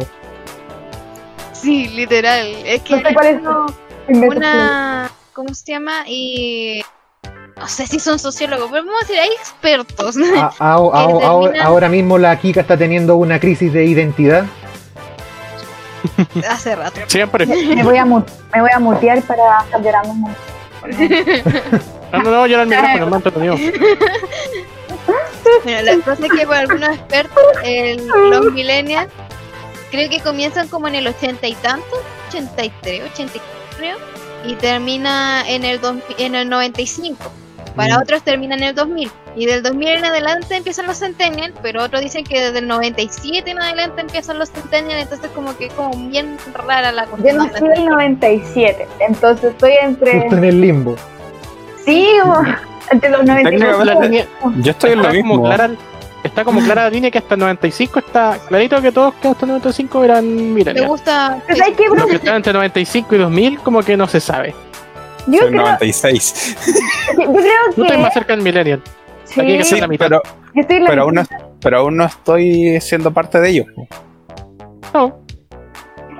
[1.51, 2.47] Sí, literal.
[2.65, 3.41] Es que no sé cuál es
[4.07, 6.03] una, ¿cómo se llama?
[6.07, 6.81] Y
[7.57, 10.15] no sé si son sociólogos, pero vamos a decir, hay expertos.
[10.59, 14.45] ahora, mismo la Kika está teniendo una crisis de identidad.
[16.49, 16.99] Hace rato.
[17.07, 17.45] Siempre.
[17.45, 18.21] Me voy a, me
[18.61, 20.13] voy a mutear para estar llorando.
[22.11, 23.55] No, no, no, yo el micrófono, manto conmigo.
[25.63, 29.11] Bueno, la cosa es que para algunos expertos, el, los millennials
[29.91, 31.85] creo que comienzan como en el ochenta y tanto,
[32.29, 33.47] 83, 84
[33.77, 33.97] creo,
[34.45, 37.17] y termina en el, dos, en el 95.
[37.75, 38.01] Para mm.
[38.01, 39.11] otros termina en el 2000.
[39.35, 43.49] Y del 2000 en adelante empiezan los Centennials, pero otros dicen que desde el 97
[43.49, 47.23] en adelante empiezan los Centennials, entonces como que como bien rara la cosa.
[47.23, 50.21] Yo nací en el 97, entonces estoy entre...
[50.21, 50.95] Justo en el limbo.
[51.83, 52.07] Sí,
[52.91, 54.53] entre los 95.
[54.57, 55.49] Yo estoy en lo mismo.
[56.23, 59.45] está como clara la línea que hasta el 95 está clarito que todos que hasta
[59.45, 60.81] el 95 eran millennials.
[60.81, 61.41] Me gusta.
[61.47, 64.55] Los que están entre 95 y 2000 como que no se sabe.
[65.27, 66.55] Yo creo, 96.
[67.17, 67.33] Yo creo
[67.69, 67.75] que...
[67.75, 68.81] Tú estás más cerca del millennial.
[69.25, 70.07] Sí, Aquí que la mitad.
[70.07, 70.21] Pero,
[70.87, 71.23] pero, aún no,
[71.61, 73.67] pero aún no estoy siendo parte de ellos.
[74.93, 75.19] No.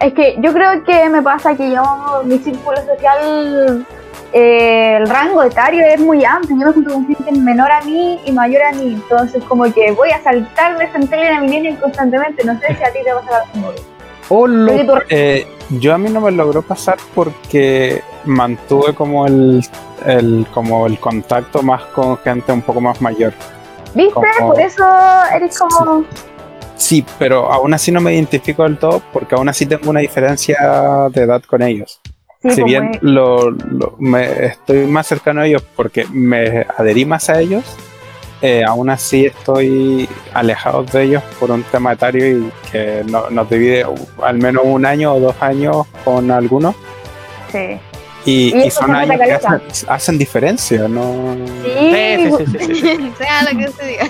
[0.01, 1.83] Es que yo creo que me pasa que yo,
[2.25, 3.85] mi círculo social,
[4.33, 6.57] eh, el rango etario es muy amplio.
[6.59, 8.99] Yo me junto con gente menor a mí y mayor a mí.
[9.01, 12.43] Entonces, como que voy a saltar de Centella a Millennial constantemente.
[12.43, 13.43] No sé si a ti te va a pasar
[14.29, 19.65] lo eh, yo a mí no me logró pasar porque mantuve como el,
[20.05, 23.33] el, como el contacto más con gente un poco más mayor.
[23.93, 24.13] ¿Viste?
[24.39, 24.85] Por eso
[25.33, 26.05] eres como...
[26.75, 30.57] Sí, pero aún así no me identifico del todo porque aún así tengo una diferencia
[31.09, 32.01] de edad con ellos.
[32.41, 33.55] si pues bien lo,
[33.97, 37.63] me estoy más cercano a ellos porque me adherí más a ellos,
[38.41, 43.85] eh, aún así estoy alejado de ellos por un tema etario y que nos divide
[44.23, 46.75] al menos un año o dos años con algunos.
[47.51, 47.79] Sí.
[48.25, 51.35] Y, son años que hacen, diferencia, ¿no?
[51.63, 54.05] Sí, sí, sí, sí sea lo que se diga.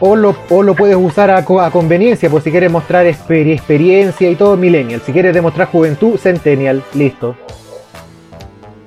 [0.00, 4.34] O lo, o lo puedes usar a, a conveniencia, pues si quieres mostrar experiencia y
[4.34, 5.00] todo, millennial.
[5.06, 7.36] Si quieres demostrar juventud, centennial, listo.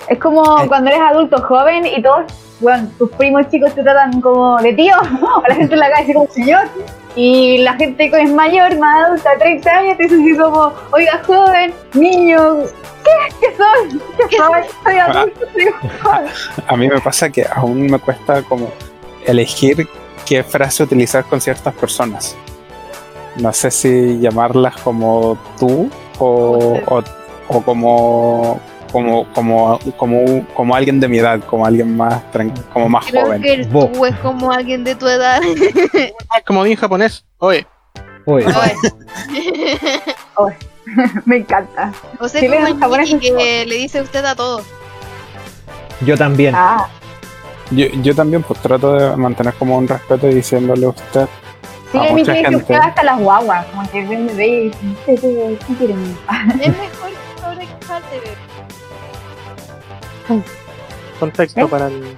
[0.10, 0.68] Es como eh.
[0.68, 2.26] cuando eres adulto joven y todos
[2.60, 4.96] bueno, tus primos chicos te tratan como de tío,
[5.38, 6.68] o la gente en la calle como señor,
[7.16, 11.22] y la gente que es mayor, más adulta, 30 años, te dice así como, oiga,
[11.26, 12.60] joven, niño,
[13.04, 13.36] ¿qué?
[13.40, 14.02] ¿Qué son?
[14.30, 14.52] ¿Qué, son?
[14.84, 15.46] Soy adulto,
[16.68, 18.72] A mí me pasa que aún me cuesta como
[19.26, 19.88] elegir
[20.26, 22.36] qué frase utilizar con ciertas personas.
[23.36, 25.90] No sé si llamarlas como tú
[26.20, 27.04] o, o,
[27.48, 28.60] o como
[28.94, 32.22] como, como, como, como alguien de mi edad, como alguien más
[32.72, 33.42] como más Creo joven.
[33.42, 35.42] Que tú es como alguien de tu edad.
[36.46, 37.26] como en japonés.
[37.40, 37.66] Oye.
[38.26, 38.46] Oye.
[40.36, 40.56] Oye.
[41.26, 41.92] Me encanta.
[42.20, 44.64] O sea, como en japonés que le dice usted a todos.
[46.02, 46.54] Yo también.
[46.56, 46.88] Ah.
[47.72, 51.28] Yo, yo también pues trato de mantener como un respeto y diciéndole a usted.
[51.92, 55.76] Sí, a, mí me dice hasta las guaguas, como que me ve y dice, ¿qué
[55.78, 56.18] quieren?
[56.62, 58.53] Es mejor sobre quejarte, bebé.
[61.20, 61.68] Contexto ¿Eh?
[61.68, 62.18] para el.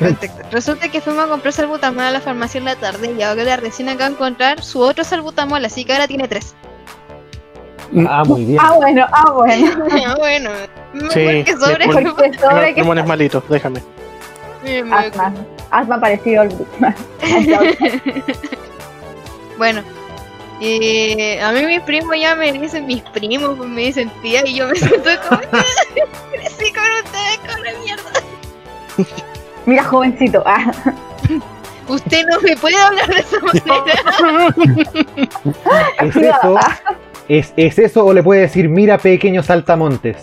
[0.50, 3.88] Resulta que fuimos a comprar salbutamol a la farmacia en la tarde y ahora recién
[3.88, 6.54] acaba de encontrar su otro salbutamol, así que ahora tiene tres.
[8.08, 8.58] Ah, muy bien.
[8.60, 9.70] Ah, bueno, ah, bueno.
[10.06, 10.50] ah, bueno.
[11.10, 11.86] Sí, que sobre.
[11.86, 12.82] Porque sobre que...
[12.82, 13.80] malitos, déjame.
[14.90, 15.32] Asma.
[15.70, 16.48] Asma parecido al
[19.58, 19.82] Bueno,
[20.60, 24.68] y a mí mis primos ya me dicen mis primos, me dicen tía y yo
[24.68, 28.10] me siento como crecí con ustedes con la mierda.
[29.66, 30.42] Mira, jovencito.
[30.46, 30.70] Ah.
[31.88, 33.94] Usted no me puede hablar de esa manera.
[36.00, 36.58] ¿Es eso?
[37.28, 40.16] ¿Es, ¿Es eso o le puede decir mira pequeño saltamontes?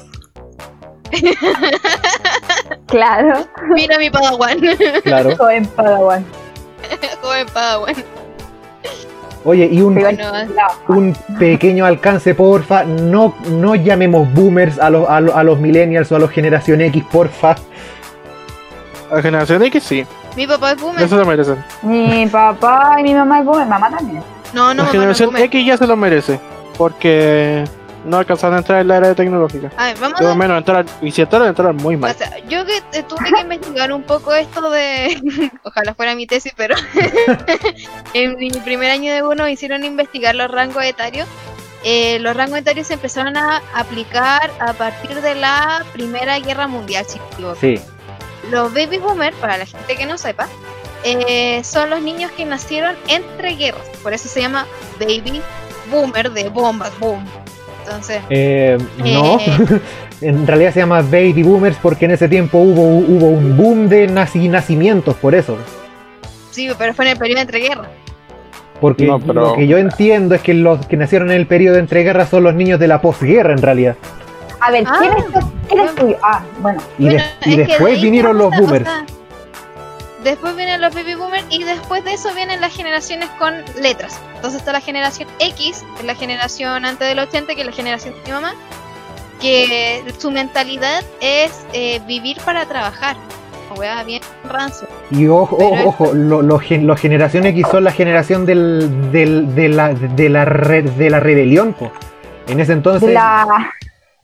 [2.88, 3.48] claro.
[3.70, 4.60] Mira mi padawan.
[5.04, 5.36] Claro.
[5.38, 6.26] Joven padawan.
[7.22, 7.96] Joven padawan.
[9.44, 10.00] Oye, y un,
[10.88, 12.84] un pequeño alcance, porfa.
[12.84, 17.56] No, no llamemos boomers a los, a, los, millennials o a los generación X, porfa.
[19.12, 20.06] A la generación X sí.
[20.36, 21.04] Mi papá es boomer.
[21.04, 21.64] Eso lo merecen.
[21.82, 23.68] Mi papá y mi mamá es boomer.
[23.68, 24.24] Mamá también.
[24.54, 26.40] No, no, La generación X ya se lo merece.
[26.78, 27.64] Porque
[28.06, 29.72] no alcanzaron a entrar en la era tecnológica.
[29.78, 30.36] A ver, vamos a...
[30.36, 32.12] menos entrar, y si entraron, entraron muy mal.
[32.12, 35.20] O sea, yo que tuve que investigar un poco esto de.
[35.64, 36.76] Ojalá fuera mi tesis, pero.
[38.14, 41.28] en mi primer año de uno hicieron investigar los rangos etarios.
[41.84, 47.06] Eh, los rangos etarios se empezaron a aplicar a partir de la Primera Guerra Mundial,
[47.08, 47.58] chicos.
[47.60, 47.80] Sí.
[48.50, 50.48] Los baby boomers, para la gente que no sepa,
[51.04, 53.88] eh, son los niños que nacieron entre guerras.
[54.04, 54.68] Por eso se llama
[55.00, 55.42] baby
[55.90, 57.26] boomer de bombas, boom.
[57.92, 58.22] Entonces.
[58.30, 59.38] Eh, no.
[59.40, 59.82] Eh,
[60.22, 64.08] en realidad se llama Baby Boomers porque en ese tiempo hubo, hubo un boom de
[64.08, 65.58] naci nacimientos, por eso.
[66.52, 67.88] Sí, pero fue en el periodo entre guerras.
[68.80, 72.30] Porque lo que yo entiendo es que los que nacieron en el periodo entre guerras
[72.30, 73.96] son los niños de la posguerra en realidad.
[74.60, 76.16] A ver, ¿quién, es, tu?
[76.22, 76.82] Ah, bueno.
[76.98, 77.10] Y,
[77.56, 78.90] después vinieron los boomers.
[80.24, 84.20] Después vienen los baby boomers y después de eso vienen las generaciones con letras.
[84.36, 87.74] Entonces está la generación X, que es la generación antes del 80, que es la
[87.74, 88.54] generación de mi mamá,
[89.40, 93.18] que su mentalidad es eh, vivir para trabajar.
[93.78, 94.88] Wea, bien rancio.
[95.12, 100.30] Y ojo, ojo, ojo, los generación X son la generación del, del, de, la, de,
[100.30, 101.76] la de la rebelión.
[102.48, 103.14] En ese entonces.
[103.14, 103.72] La...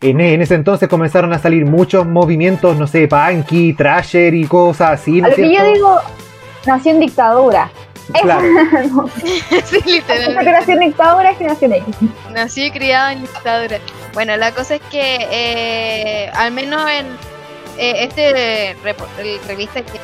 [0.02, 5.22] en, ese entonces comenzaron a salir muchos movimientos, no sé, punky, trasher y cosas así.
[5.22, 6.00] ¿no que yo digo,
[6.66, 7.72] nació en dictadura.
[8.22, 8.45] Claro.
[9.66, 10.52] sí, literalmente.
[10.52, 11.95] nació en dictadura es generación X.
[12.32, 13.80] Nació y criado en dictadura.
[14.14, 17.08] Bueno, la cosa es que, eh, al menos en
[17.78, 18.76] eh, este
[19.48, 20.00] revista que,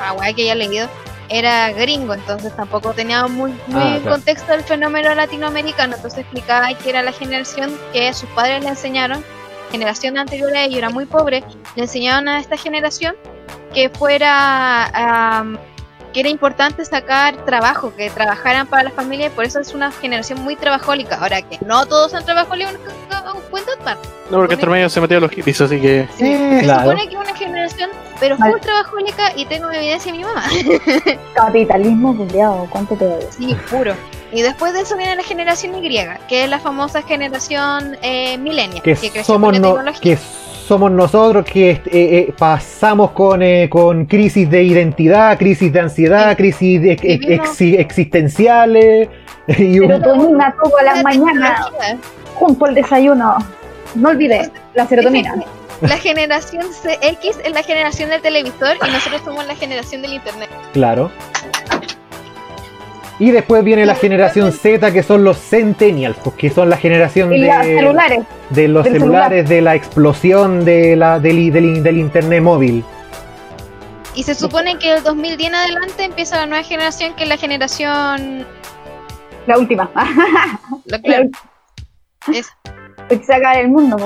[0.00, 0.88] ah, que ya he leído,
[1.30, 6.90] era gringo, entonces tampoco tenía muy, muy ah, contexto del fenómeno latinoamericano, entonces explicaba que
[6.90, 9.24] era la generación que sus padres le enseñaron,
[9.70, 11.44] generación anterior a ellos era muy pobre,
[11.76, 13.14] le enseñaron a esta generación
[13.72, 14.90] que fuera
[16.12, 19.90] que era importante sacar trabajo, que trabajaran para la familia y por eso es una
[19.92, 21.16] generación muy trabajólica.
[21.16, 22.74] Ahora que no todos son trabajólicos,
[23.50, 23.72] cuento
[24.30, 26.08] No, porque entre medio se metió los hippies, así que.
[26.16, 30.24] Sí, se supone que es una generación, pero fue trabajólica y tengo evidencia de mi
[30.24, 30.44] mamá.
[31.34, 33.24] Capitalismo culiado, ¿cuánto te doy?
[33.30, 33.94] Sí, puro.
[34.32, 38.80] Y después de eso viene la generación Y, que es la famosa generación eh, millennial,
[38.82, 40.16] que, que somos no, que
[40.70, 46.36] somos nosotros que eh, eh, pasamos con, eh, con crisis de identidad, crisis de ansiedad,
[46.36, 46.80] crisis
[47.60, 49.08] existenciales.
[49.48, 51.72] Y serotonina todas las mañanas
[52.36, 53.38] junto al desayuno.
[53.96, 55.34] No olvides la serotonina.
[55.80, 56.66] La generación
[57.02, 60.50] X es la generación del televisor y nosotros somos la generación del internet.
[60.72, 61.10] Claro.
[63.20, 67.28] Y después viene la generación Z, que son los Centennials, porque pues, son la generación
[67.28, 68.24] de, celulares.
[68.48, 72.82] de los celulares, de la explosión de la, del, del, Internet móvil.
[74.14, 77.36] Y se supone que el 2010 en adelante empieza la nueva generación, que es la
[77.36, 78.46] generación...
[79.46, 79.90] La última.
[80.86, 81.28] La, claro.
[82.32, 82.48] Es.
[83.26, 83.98] sacar el mundo,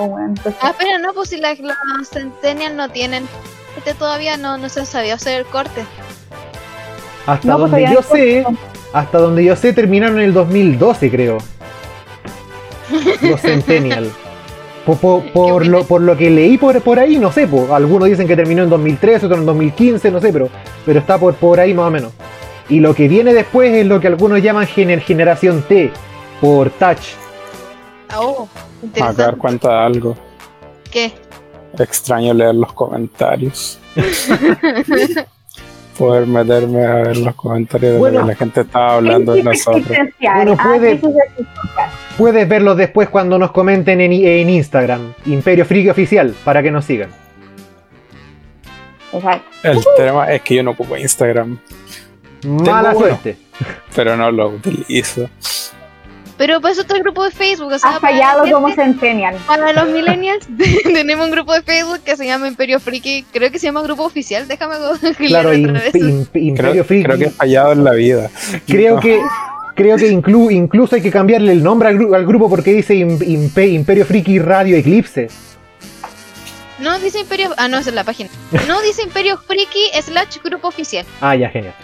[0.43, 3.29] pues, Ah, pero no, pues si los Centennials no tienen...
[3.77, 5.85] Este todavía no, no se ha sabido hacer el corte.
[7.27, 8.45] Hasta pues, donde yo sé,
[8.95, 11.39] hasta donde yo sé, terminaron en el 2012, creo.
[13.23, 14.09] Los Centennial.
[14.87, 18.63] Por, lo, por lo que leí por, por ahí, no sé, algunos dicen que terminó
[18.63, 20.49] en 2013, otros en 2015, no sé, pero,
[20.87, 22.13] pero está por, por ahí más o menos.
[22.69, 25.91] Y lo que viene después es lo que algunos llaman generación T,
[26.41, 27.15] por Touch.
[28.17, 28.47] Oh,
[29.01, 30.17] A dar cuenta de algo.
[30.91, 31.13] ¿Qué?
[31.79, 33.81] Extraño leer los comentarios.
[35.97, 39.87] poder meterme a ver los comentarios de lo que la gente estaba hablando de nosotros.
[40.21, 40.77] Bueno, ah,
[42.17, 46.85] puedes, verlos después cuando nos comenten en, en, Instagram, Imperio Friki Oficial, para que nos
[46.85, 47.11] sigan.
[49.63, 51.59] El tema es que yo no ocupo Instagram.
[52.45, 53.37] Mala suerte.
[53.95, 55.29] pero no lo utilizo.
[56.37, 57.73] Pero pues otro grupo de Facebook.
[57.73, 59.37] O sea, ha fallado como Centennial.
[59.47, 60.47] Para los millennials
[60.83, 63.25] tenemos un grupo de Facebook que se llama Imperio Friki.
[63.33, 64.49] Creo que se llama Grupo Oficial.
[64.49, 64.75] Déjame
[65.17, 67.05] Claro, Imperio Friki.
[67.05, 68.31] Creo que ha fallado en la vida.
[68.67, 69.21] Creo que
[69.75, 74.77] creo que incluso hay que cambiarle el nombre al, grupo porque dice Imperio Friki Radio
[74.77, 75.29] Eclipse.
[76.79, 77.51] No, dice Imperio...
[77.57, 78.29] Ah, no, esa es la página.
[78.67, 81.07] No, dice Imperio Friki slash Grupo Oficial.
[81.21, 81.75] Ah, ya, genial.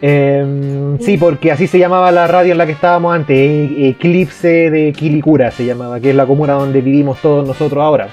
[0.00, 4.70] Eh, sí, porque así se llamaba la radio en la que estábamos antes, e-, Eclipse
[4.70, 8.08] de Quilicura se llamaba, que es la comuna donde vivimos todos nosotros ahora.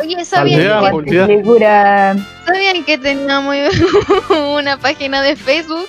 [0.00, 1.44] Oye, ¿sabían, que,
[2.44, 3.56] ¿sabían que teníamos
[4.56, 5.86] una página de Facebook?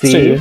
[0.00, 0.36] Sí.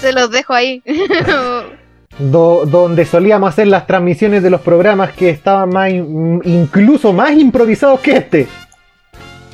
[0.00, 0.82] Se los dejo ahí.
[2.18, 8.16] donde solíamos hacer las transmisiones de los programas que estaban más incluso más improvisados que
[8.16, 8.46] este.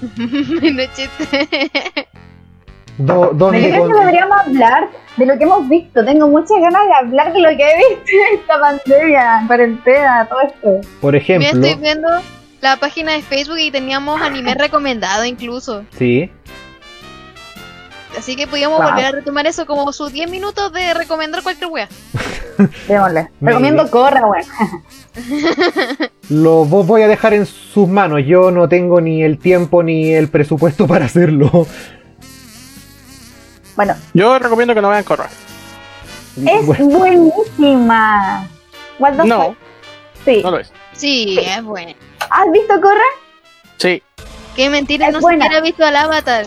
[3.00, 6.04] Do, donde creo que deberíamos hablar de lo que hemos visto.
[6.04, 10.40] Tengo muchas ganas de hablar de lo que he visto en esta pandemia, cuarentena, todo
[10.40, 10.88] esto.
[11.00, 11.50] Por ejemplo.
[11.52, 12.08] Me estoy viendo
[12.60, 15.84] la página de Facebook y teníamos anime recomendado incluso.
[15.96, 16.30] Sí.
[18.18, 21.88] Así que podíamos volver a retomar eso como sus 10 minutos de recomendar cualquier wea.
[22.88, 23.30] Démosle.
[23.40, 24.44] Recomiendo Corra, wea.
[26.28, 28.20] Lo voy a dejar en sus manos.
[28.26, 31.66] Yo no tengo ni el tiempo ni el presupuesto para hacerlo.
[33.76, 33.94] Bueno.
[34.14, 35.28] Yo recomiendo que no vean Corra.
[36.46, 38.46] Es buenísima.
[39.24, 39.56] no.
[40.24, 40.40] Sí.
[40.42, 40.72] No lo es.
[40.92, 41.92] Sí, es buena.
[42.30, 43.00] ¿Has visto Corra?
[43.78, 44.02] Sí.
[44.54, 45.44] Qué mentira, no buena.
[45.44, 46.46] siquiera visto al Avatar.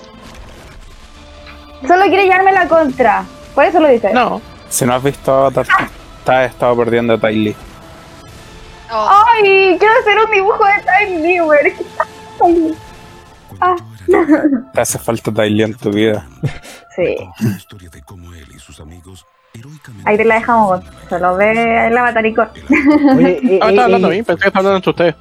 [1.88, 3.24] Solo quiere llevarme la contra.
[3.56, 4.14] Por eso lo dice.
[4.14, 4.42] No.
[4.70, 5.66] Si no has visto Avatar,
[6.24, 7.56] te has estado perdiendo a Ty Lee.
[8.92, 9.10] Oh.
[9.36, 12.76] Ay, quiero hacer un dibujo de Ty Lee,
[13.62, 13.76] Ah.
[14.74, 16.28] Te hace falta Lee en tu vida.
[16.96, 17.16] Sí.
[20.06, 23.84] Ahí te la dejamos, se lo ve el avatar y Oye, eh, ah, está eh,
[23.84, 25.16] hablando a mí, pensé que está hablando entre ustedes.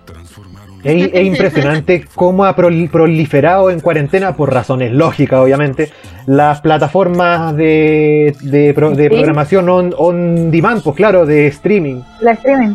[0.82, 5.92] Es, impresionante cómo ha proliferado en cuarentena, por razones lógicas, obviamente,
[6.26, 12.00] las plataformas de, de, programación on, on, demand, pues claro, de streaming.
[12.20, 12.74] La streaming.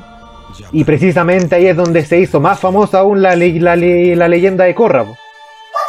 [0.72, 4.76] Y precisamente ahí es donde se hizo más famosa aún la, la, la leyenda de
[4.76, 5.05] Corra.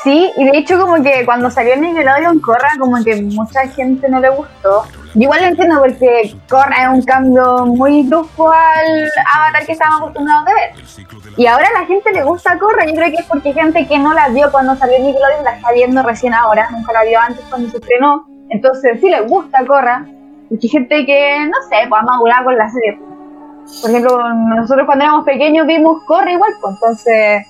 [0.05, 4.20] Sí, y de hecho como que cuando salió Nickelodeon Corra, como que mucha gente no
[4.20, 4.84] le gustó.
[5.14, 10.46] igual lo entiendo porque Corra es un cambio muy brusco al avatar que estábamos acostumbrados
[10.46, 11.34] a ver.
[11.36, 13.99] Y ahora a la gente le gusta Corra, yo creo que es porque gente que
[13.99, 17.44] no la vio cuando salió Nickelodeon la está viendo recién ahora, nunca la vio antes
[17.49, 18.24] cuando se estrenó.
[18.51, 20.07] Entonces sí le gusta Corra,
[20.51, 23.01] hay gente que, no sé, pues ha con la serie.
[23.82, 27.46] Por ejemplo, nosotros cuando éramos pequeños vimos Corra igual, pues entonces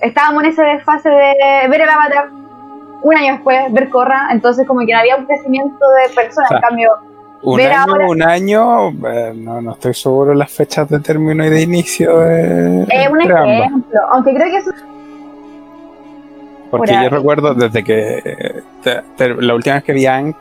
[0.00, 2.28] estábamos en esa fase de ver el avatar
[3.02, 6.60] un año después, ver Corra, entonces como que no había un crecimiento de personas, en
[6.60, 6.92] cambio...
[7.40, 11.44] Un ver año, ahora, un año, eh, no, no estoy seguro las fechas de término
[11.44, 12.82] y de inicio de...
[12.82, 14.70] Es un ejemplo, aunque creo que eso...
[16.72, 18.62] Porque yo recuerdo desde que
[19.18, 20.36] la última vez que vi Ank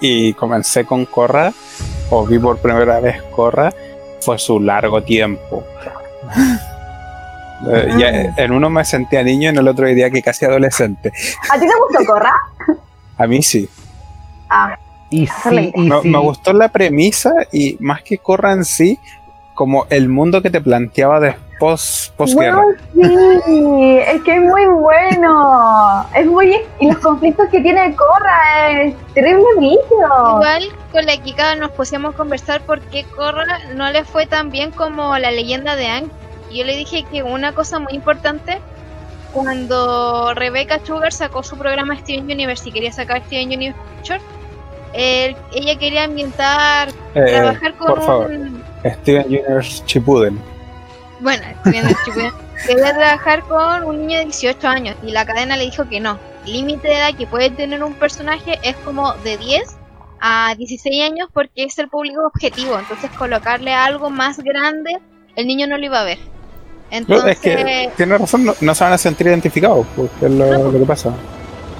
[0.00, 1.52] y comencé con Corra,
[2.10, 3.72] o vi por primera vez Corra,
[4.20, 5.64] fue su largo tiempo.
[7.68, 11.12] Eh, en uno me sentía niño y en el otro diría que casi adolescente.
[11.50, 12.32] ¿A ti te gustó Corra?
[13.18, 13.68] A mí sí.
[14.48, 14.78] Ah.
[15.10, 15.72] Y sí,
[16.04, 18.98] me, gustó la premisa y más que Corra en sí,
[19.54, 22.62] como el mundo que te planteaba después posguerra.
[22.94, 26.06] sí, es que es muy bueno.
[26.14, 31.72] Es muy y los conflictos que tiene Corra es terrible Igual con la Kika nos
[31.72, 36.10] pusimos a conversar porque Corra no le fue tan bien como la leyenda de Ang
[36.58, 38.60] yo le dije que una cosa muy importante,
[39.32, 44.20] cuando Rebecca Sugar sacó su programa Steven Universe y quería sacar Steven Universe,
[44.92, 48.30] ella quería ambientar, eh, trabajar con por favor.
[48.84, 50.40] Steven Universe Chipuden.
[51.20, 52.32] Bueno, Steven Universe Chipuden.
[52.66, 56.18] quería trabajar con un niño de 18 años y la cadena le dijo que no.
[56.46, 59.76] El límite de edad que puede tener un personaje es como de 10
[60.20, 62.78] a 16 años porque es el público objetivo.
[62.78, 64.98] Entonces colocarle algo más grande,
[65.36, 66.18] el niño no lo iba a ver.
[66.90, 70.78] Entonces, es que tiene razón, no, se van a sentir identificados, porque es lo, que
[70.86, 71.12] pasa.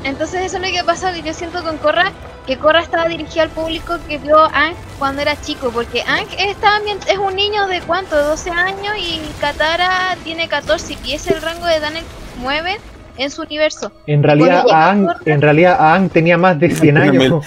[0.05, 2.13] Entonces eso es lo que pasa que yo siento con Corra,
[2.47, 6.79] que Corra estaba dirigida al público que vio a cuando era chico, porque Ang estaba
[7.09, 11.67] es un niño de cuánto, 12 años y Katara tiene 14 y es el rango
[11.67, 12.05] de Daniel
[12.41, 12.79] 9
[13.19, 13.93] en su universo.
[14.07, 17.45] En realidad, Ang, en realidad tenía más de 100 años.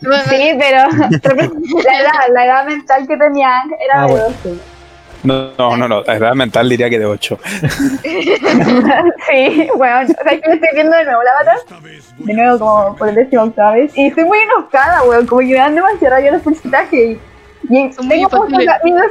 [0.00, 0.84] Sí, pero
[1.84, 4.75] la edad, la edad mental que tenía Ang era ah, de 12.
[5.22, 7.38] No, no, no, la edad mental diría que de 8.
[8.02, 11.56] sí, bueno, o sea, que estoy viendo de nuevo la bata.
[12.18, 13.96] De nuevo, como por el décimo octava vez.
[13.96, 15.26] Y estoy muy enojada, weón.
[15.26, 17.18] Como que me dan demasiado rabia los personajes.
[17.68, 19.06] Y, y tengo muchos amigos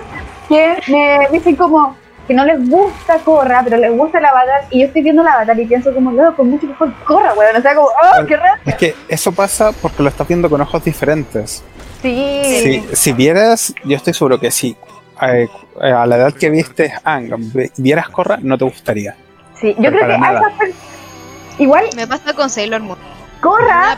[0.48, 1.98] que me dicen como
[2.28, 4.68] que no les gusta Corra, pero les gusta la batalla.
[4.72, 7.56] Y yo estoy viendo la batalla y pienso como, no, con mucho mejor Corra, weón.
[7.56, 8.62] O sea, como, oh, qué raro.
[8.66, 11.64] Es que eso pasa porque lo estás viendo con ojos diferentes.
[12.02, 12.42] Sí.
[12.44, 14.78] Si, si vieras, yo estoy seguro que sí
[15.22, 15.48] eh,
[15.82, 17.32] a la edad que viste Ang,
[17.78, 19.16] vieras Corra, no te gustaría.
[19.56, 22.98] Sí, yo creo que igual me pasa con Sailor Moon.
[23.42, 23.98] Corra.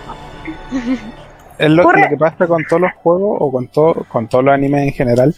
[1.57, 4.83] Es lo, que pasa con todos los juegos o con todo, con todos los animes
[4.83, 5.35] en general.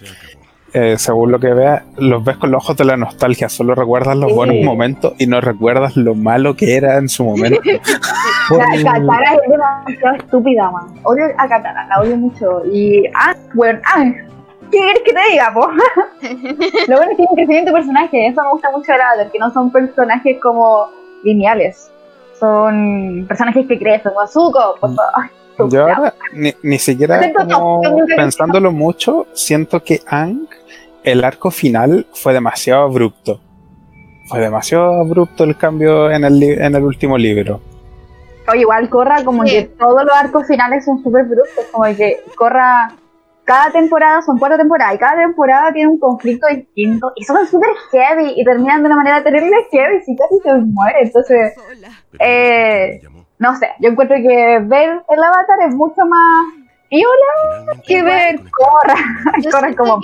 [0.71, 4.15] Eh, según lo que veas, los ves con los ojos de la nostalgia, solo recuerdas
[4.15, 7.59] los buenos momentos y no recuerdas lo malo que era en su momento.
[8.49, 10.99] Katara es demasiado estúpida, man.
[11.03, 12.63] Odio a Katara, la odio mucho.
[12.71, 14.11] Y ah, bueno, ah,
[14.71, 15.67] ¿Qué quieres que te diga, po?
[16.87, 19.31] Lo bueno es que tiene un crecimiento de personaje, eso me gusta mucho de Avatar,
[19.31, 20.89] que no son personajes como
[21.23, 21.91] lineales.
[22.39, 25.39] Son personajes que crecen, como Zuko, por favor.
[25.69, 27.81] Yo ahora ni, ni siquiera como
[28.15, 30.47] pensándolo mucho, siento que Ang,
[31.03, 33.41] el arco final fue demasiado abrupto.
[34.27, 37.59] Fue demasiado abrupto el cambio en el, en el último libro.
[38.47, 42.93] O igual Corra, como que todos los arcos finales son súper abruptos, como que Corra
[43.49, 47.71] cada temporada son cuatro temporadas y cada temporada tiene un conflicto distinto y son súper
[47.91, 51.01] heavy y terminan de una manera terrible heavy y casi se muere.
[51.01, 51.55] Entonces,
[52.19, 53.01] eh,
[53.39, 56.53] no sé, yo encuentro que ver el avatar es mucho más
[56.91, 58.95] viola que ver Corra.
[59.51, 59.99] Corra como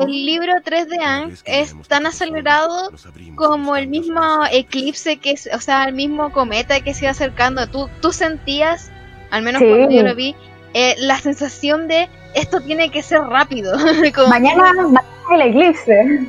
[0.00, 2.90] el libro 3 de Ang es tan acelerado
[3.34, 7.66] como el mismo eclipse que o sea, el mismo cometa que se iba acercando.
[7.66, 8.90] Tú, tú sentías,
[9.30, 10.34] al menos cuando yo lo vi,
[10.72, 12.08] eh, la sensación de
[12.38, 13.76] esto tiene que ser rápido.
[14.28, 16.26] mañana, mañana el eclipse.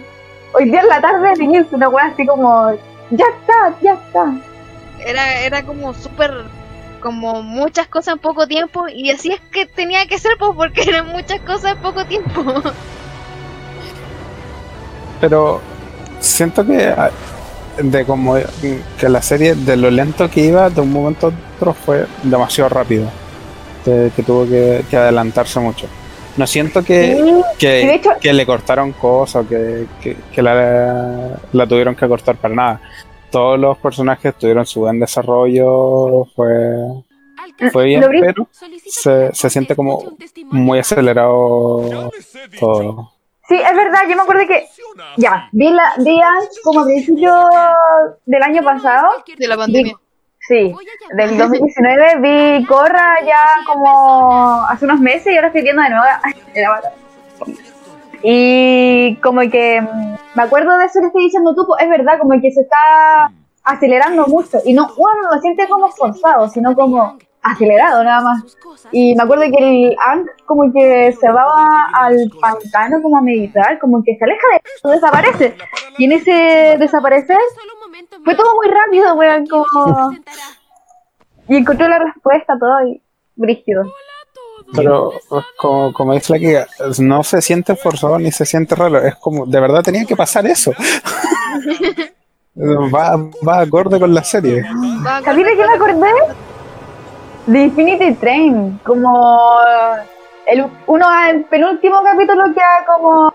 [0.54, 2.72] Hoy día en la tarde el eclipse, una weá así como,
[3.12, 4.34] ya está, ya está.
[5.06, 6.44] Era, era como súper,
[7.00, 10.82] como muchas cosas en poco tiempo y así es que tenía que ser pues porque
[10.84, 12.44] eran muchas cosas en poco tiempo.
[15.22, 15.62] Pero
[16.20, 17.12] siento que ah,
[17.78, 21.74] de como que la serie de lo lento que iba de un momento a otro
[21.74, 23.10] fue demasiado rápido
[23.84, 25.88] que, tuvo que, adelantarse mucho.
[26.40, 29.86] No siento que, que, le cortaron cosas, que,
[30.34, 32.82] que, la, la, tuvieron que cortar para nada.
[33.30, 37.04] Todos los personajes tuvieron su buen desarrollo, fue,
[37.74, 38.48] fue bien, pero
[38.88, 40.16] se, se siente como
[40.46, 42.10] muy acelerado
[42.58, 43.12] todo.
[43.50, 44.66] Sí, es verdad, yo me acuerdo que
[45.18, 46.22] ya, vi, la, vi
[46.64, 47.36] como a principio
[48.26, 49.08] del año pasado.
[49.38, 49.94] De la pandemia.
[50.50, 50.76] Sí,
[51.16, 56.06] del 2019 vi Corra ya como hace unos meses y ahora estoy viendo de nuevo.
[58.22, 62.20] Y como que mm, me acuerdo de eso que estoy diciendo tú, pues, es verdad,
[62.20, 63.32] como que se está
[63.64, 64.58] acelerando mucho.
[64.66, 68.58] Y no, uno no lo siente como forzado, sino como acelerado nada más.
[68.92, 71.46] Y me acuerdo que el Ang como que se va
[71.94, 75.56] al pantano como a meditar, como que se aleja de eso, desaparece.
[75.98, 77.38] Y en ese desaparecer
[78.24, 80.12] fue todo muy rápido, weón, como...
[81.48, 83.02] Y encontró la respuesta, todo y
[83.36, 83.92] brígido.
[84.76, 85.14] Pero
[85.58, 86.64] como, como dice la que
[87.02, 90.46] no se siente forzado ni se siente raro, es como, de verdad tenía que pasar
[90.46, 90.72] eso.
[92.56, 93.18] va,
[93.48, 94.64] va acorde con la serie.
[95.04, 96.12] ¿Sabes qué me acordé?
[97.50, 99.58] De Infinity Train, como
[100.46, 103.34] el uno el penúltimo capítulo queda como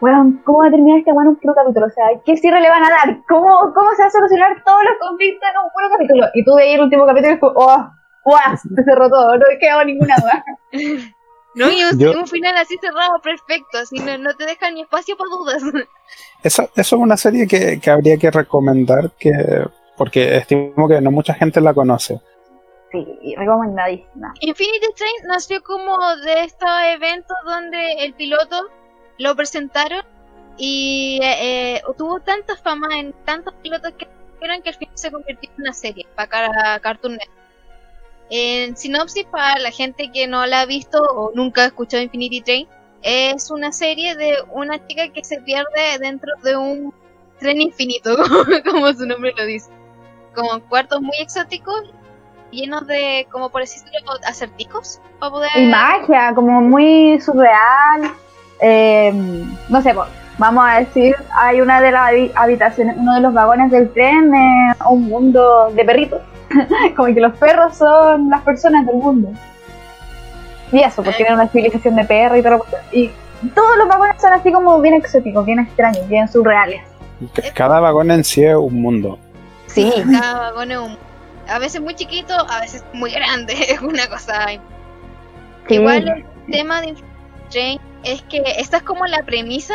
[0.00, 1.86] bueno, ¿cómo va a terminar este bueno un puro capítulo?
[1.86, 3.18] O sea, ¿qué cierre le van a dar?
[3.28, 6.26] ¿Cómo, ¿Cómo se va a solucionar todos los conflictos en un puro capítulo?
[6.34, 7.90] Y tú veías el último capítulo y fue, ¡oh!
[8.24, 8.56] ¡Wow!
[8.76, 10.44] Se cerró todo, no quedado ninguna duda.
[11.54, 15.28] No, y un, final así cerrado, perfecto, así no, no, te deja ni espacio para
[15.28, 15.62] dudas.
[16.42, 19.32] Eso, eso es una serie que, que habría que recomendar, que
[19.98, 22.22] porque estimo que no mucha gente la conoce
[23.36, 24.34] recomendadísima.
[24.40, 28.68] Infinity Train nació como de estos eventos donde el piloto
[29.18, 30.04] lo presentaron
[30.56, 34.06] y eh, eh, tuvo tanta fama en tantos pilotos que
[34.62, 37.38] que al final se convirtió en una serie para Cartoon Network.
[38.30, 42.40] En sinopsis, para la gente que no la ha visto o nunca ha escuchado Infinity
[42.40, 42.68] Train,
[43.02, 46.94] es una serie de una chica que se pierde dentro de un
[47.38, 48.16] tren infinito,
[48.70, 49.70] como su nombre lo dice.
[50.34, 51.82] Con cuartos muy exóticos
[52.52, 53.90] llenos de, como por decirlo,
[54.26, 55.00] acertijos.
[55.18, 55.50] Para poder...
[55.56, 58.12] Y magia, como muy surreal.
[58.60, 59.12] Eh,
[59.68, 59.94] no sé,
[60.38, 64.74] vamos a decir, hay una de las habitaciones, uno de los vagones del tren, eh,
[64.88, 66.20] un mundo de perritos.
[66.96, 69.30] como que los perros son las personas del mundo.
[70.70, 72.64] Y eso, porque tienen una civilización de perros y todo.
[72.92, 73.10] Y
[73.54, 76.82] todos los vagones son así como bien exóticos, bien extraños, bien surreales.
[77.54, 79.18] Cada vagón en sí es un mundo.
[79.66, 79.92] Sí.
[80.10, 80.96] Cada vagón es un
[81.52, 84.46] a veces muy chiquito, a veces muy grande, es una cosa.
[85.68, 86.94] Igual el tema de
[87.50, 89.74] Train es que esta es como la premisa,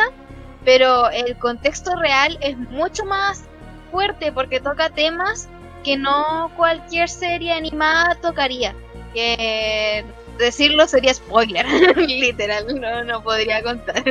[0.64, 3.44] pero el contexto real es mucho más
[3.90, 5.48] fuerte porque toca temas
[5.84, 8.74] que no cualquier serie animada tocaría.
[9.14, 10.04] Que
[10.38, 11.66] decirlo sería spoiler,
[11.96, 14.04] literal, no, no podría contar.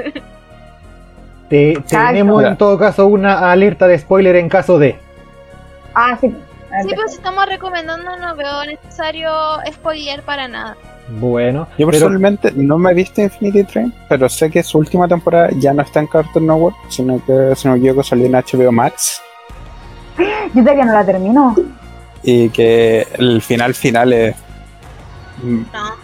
[1.49, 4.97] tenemos en todo caso una alerta de spoiler en caso de.
[5.93, 6.34] Ah, sí.
[6.82, 9.32] Sí, pues estamos recomendando, no veo necesario
[9.72, 10.76] spoiler para nada.
[11.09, 15.49] Bueno, yo personalmente no me he visto Infinity Train, pero sé que su última temporada
[15.57, 18.72] ya no está en Cartoon Network, sino que si no me equivoco salió en HBO
[18.72, 19.22] Max.
[20.53, 21.55] Yo todavía no la termino.
[22.24, 24.36] Y que el final final es,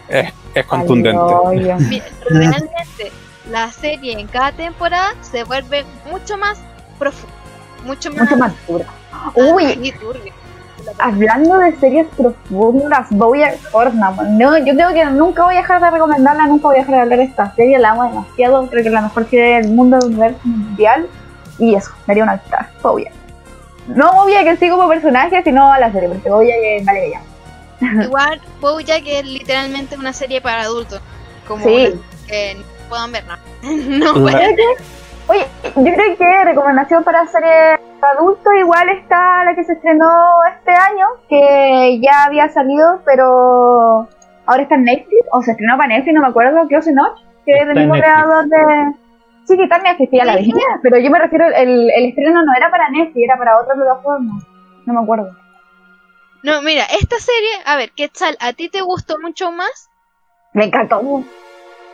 [0.08, 1.20] es, contundente.
[2.30, 3.12] Realmente
[3.52, 6.62] la serie en cada temporada se vuelve mucho más
[6.98, 7.36] profunda,
[7.86, 8.86] mucho más, mucho más dura.
[9.36, 9.94] Uy,
[11.00, 13.56] hablando de series profundas, voy a
[14.30, 17.02] No, yo creo que nunca voy a dejar de recomendarla, nunca voy a dejar de
[17.02, 19.98] hablar de esta serie, la amo demasiado, creo que es la mejor serie del mundo
[19.98, 21.08] del universo mundial.
[21.60, 23.14] Y eso, me haría una altar, Bojack.
[23.88, 28.04] No Bojack en sí como personaje, sino a la serie, porque Bojack es vale ya.
[28.04, 31.02] Igual, Bojack es literalmente una serie para adultos.
[31.48, 31.94] Como sí.
[32.28, 33.40] que no puedan ver nada.
[33.62, 34.26] No, no
[35.28, 37.26] Oye, yo creo que recomendación para
[38.04, 40.08] serie adulto igual está la que se estrenó
[40.58, 44.08] este año, que ya había salido, pero
[44.46, 47.58] ahora está en Netflix, o se estrenó para Netflix, no me acuerdo, que Notch, que
[47.58, 48.94] es del mismo creador de...
[49.46, 52.54] Sí, que también Netflix, ya la vi, pero yo me refiero, el, el estreno no
[52.56, 54.40] era para Netflix, era para otra plataforma,
[54.86, 55.36] no me acuerdo.
[56.44, 58.38] No, mira, esta serie, a ver, ¿qué tal?
[58.42, 59.90] ¿A ti te gustó mucho más?
[60.54, 61.24] Me encantó.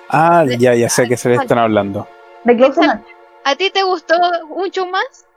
[0.09, 2.07] Ah, ya, ya sé que se le están hablando.
[2.43, 2.81] De Close
[3.45, 4.15] ¿A ti te gustó
[4.47, 5.28] mucho más?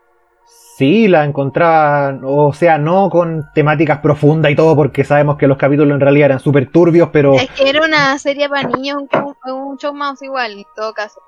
[0.82, 5.56] Sí, la encontraba, o sea, no con temáticas profundas y todo, porque sabemos que los
[5.56, 7.34] capítulos en realidad eran súper turbios, pero...
[7.34, 9.04] Es que era una serie para niños,
[9.46, 11.20] un, show más igual, en todo caso.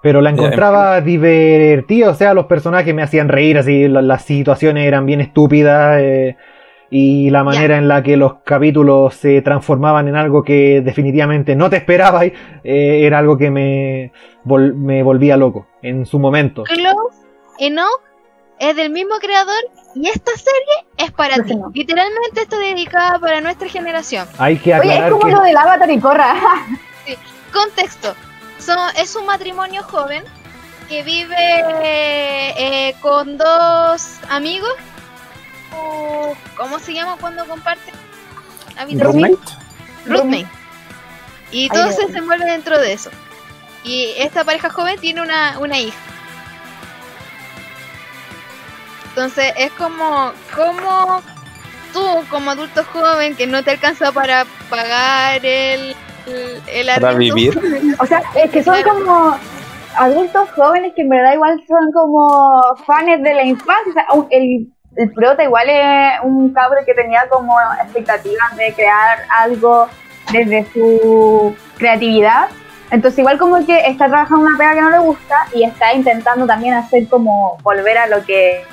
[0.00, 5.04] Pero la encontraba divertida, o sea, los personajes me hacían reír, así, las, situaciones eran
[5.04, 6.38] bien estúpidas, eh,
[6.88, 11.68] y la manera en la que los capítulos se transformaban en algo que definitivamente no
[11.68, 12.32] te esperabas eh,
[12.64, 14.10] era algo que me,
[14.46, 16.62] me volvía loco en su momento.
[16.62, 17.26] Close
[17.58, 18.11] Enough
[18.68, 19.62] es del mismo creador
[19.94, 21.54] y esta serie es para ti.
[21.74, 24.28] Literalmente está dedicada para nuestra generación.
[24.38, 26.34] Hay que aclarar Oye, es como lo del Avatar y Corra.
[27.06, 27.16] sí.
[27.52, 28.14] Contexto.
[28.96, 30.22] es un matrimonio joven
[30.88, 34.74] que vive eh, con dos amigos
[36.56, 37.92] ¿Cómo se llama cuando comparte?
[38.98, 39.38] Roommate.
[40.06, 40.48] Roommate.
[41.50, 43.10] Y todo se desenvuelve dentro de eso.
[43.84, 45.98] Y esta pareja joven tiene una, una hija.
[49.14, 51.22] Entonces es como, como
[51.92, 52.00] tú
[52.30, 55.94] como adulto joven que no te alcanza para pagar el,
[56.66, 57.58] el, Para vivir.
[58.00, 59.36] O sea, es que son como
[59.96, 64.06] adultos jóvenes que en verdad igual son como fans de la infancia.
[64.10, 69.18] O sea, el el prota igual es un cabro que tenía como expectativas de crear
[69.30, 69.88] algo
[70.30, 72.48] desde su creatividad.
[72.90, 76.46] Entonces igual como que está trabajando una pega que no le gusta y está intentando
[76.46, 78.64] también hacer como volver a lo que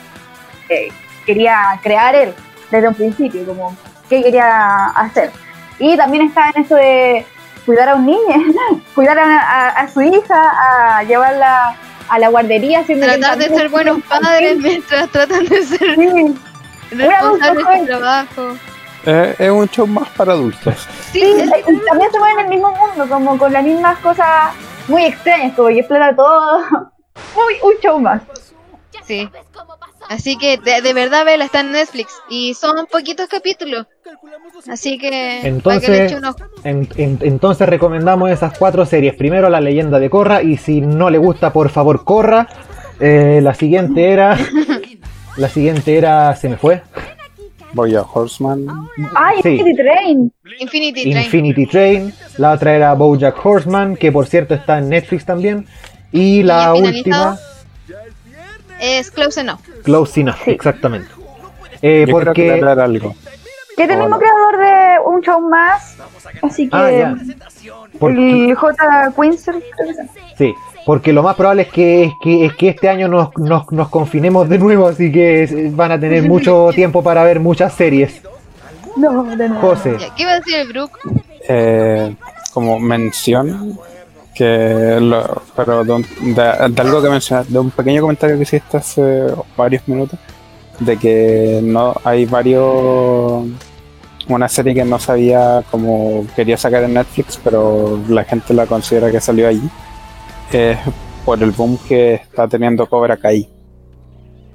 [1.26, 2.34] quería crear él
[2.72, 3.76] desde un principio, como
[4.10, 5.32] qué quería hacer.
[5.80, 7.26] Y también está en eso de
[7.66, 8.20] cuidar a un niño,
[8.96, 11.76] cuidar a su hija, a llevarla
[12.10, 16.36] a la guardería tratar de ser buenos padres mientras tratan de ser sí.
[16.92, 18.58] responsables de trabajo.
[19.06, 20.88] Eh, es un show más para adultos.
[21.12, 21.22] Sí,
[21.88, 24.54] también se mueven en el mismo mundo como con las mismas cosas
[24.88, 26.60] muy extrañas como que explota todo.
[27.36, 28.22] Muy un show más
[29.10, 29.30] sí
[30.10, 33.86] Así que de, verdad, Vela está en Netflix y son poquitos capítulos.
[34.68, 35.42] Así que.
[35.48, 36.16] Entonces,
[36.64, 39.14] entonces recomendamos esas cuatro series.
[39.14, 42.48] Primero La leyenda de Corra y si no le gusta, por favor, Corra.
[43.00, 44.36] Eh, la siguiente era.
[45.38, 46.36] la siguiente era.
[46.36, 46.82] Se me fue.
[47.78, 48.66] a Horseman.
[49.16, 50.34] Ah, Infinity Train.
[50.58, 51.18] Infinity Train.
[51.18, 52.14] Infinity Train.
[52.40, 55.68] La otra era Bojack Horseman, que por cierto está en Netflix también.
[56.12, 57.38] Y la última
[58.80, 59.60] es Close Enough.
[59.84, 61.10] Close Enough, exactamente.
[61.82, 62.52] Eh, porque...
[62.52, 63.16] algo.
[63.76, 65.96] Que el mismo creador de un show más,
[66.42, 67.16] así que ah,
[68.02, 69.14] el J.
[69.16, 69.56] Quincer.
[70.38, 70.54] Sí,
[70.86, 73.88] porque lo más probable es que, es que, es que este año nos, nos, nos,
[73.88, 78.22] confinemos de nuevo, así que van a tener mucho tiempo para ver muchas series.
[78.98, 79.70] No, de nuevo.
[79.70, 79.96] José.
[80.18, 81.00] ¿Qué iba a decir el Brook?
[81.48, 82.16] Eh,
[82.54, 83.80] como mención,
[84.40, 86.42] que lo, pero de,
[86.78, 89.26] algo que mencionaste, de un pequeño comentario que hiciste hace
[89.58, 90.18] varios minutos,
[90.80, 93.44] de que no hay varios
[94.30, 99.12] una serie que no sabía cómo quería sacar en Netflix, pero la gente la considera
[99.12, 99.70] que salió allí,
[100.54, 100.78] es
[101.26, 103.46] por el boom que está teniendo Cobra Kai.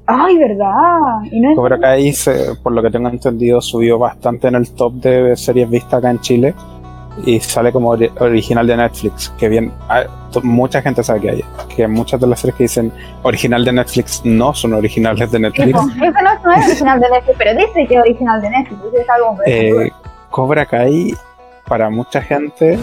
[0.06, 1.54] Ay, verdad.
[1.56, 2.14] Cobra Kai,
[2.62, 6.20] por lo que tengo entendido, subió bastante en el top de series vistas acá en
[6.20, 6.54] Chile
[7.24, 9.32] y sale como original de Netflix.
[9.38, 10.04] Que bien, ah,
[10.42, 11.44] mucha gente sabe que hay,
[11.74, 12.92] que muchas de las series que dicen
[13.22, 15.68] original de Netflix no son originales de Netflix.
[15.68, 15.86] eso
[16.44, 18.80] no, es original de Netflix, pero dice que es original de Netflix.
[18.94, 19.90] Es algo eh,
[20.30, 21.14] Cobra Kai,
[21.66, 22.78] para mucha gente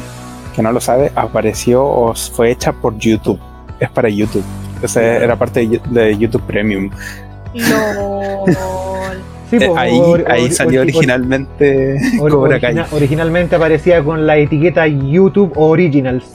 [0.55, 3.39] que no lo sabe, apareció o fue hecha por YouTube.
[3.79, 4.43] Es para YouTube.
[4.81, 6.89] Ese era parte de YouTube Premium.
[9.51, 9.69] Eh,
[10.27, 11.97] ahí, salió originalmente
[12.91, 16.25] Originalmente aparecía con la etiqueta YouTube Originals.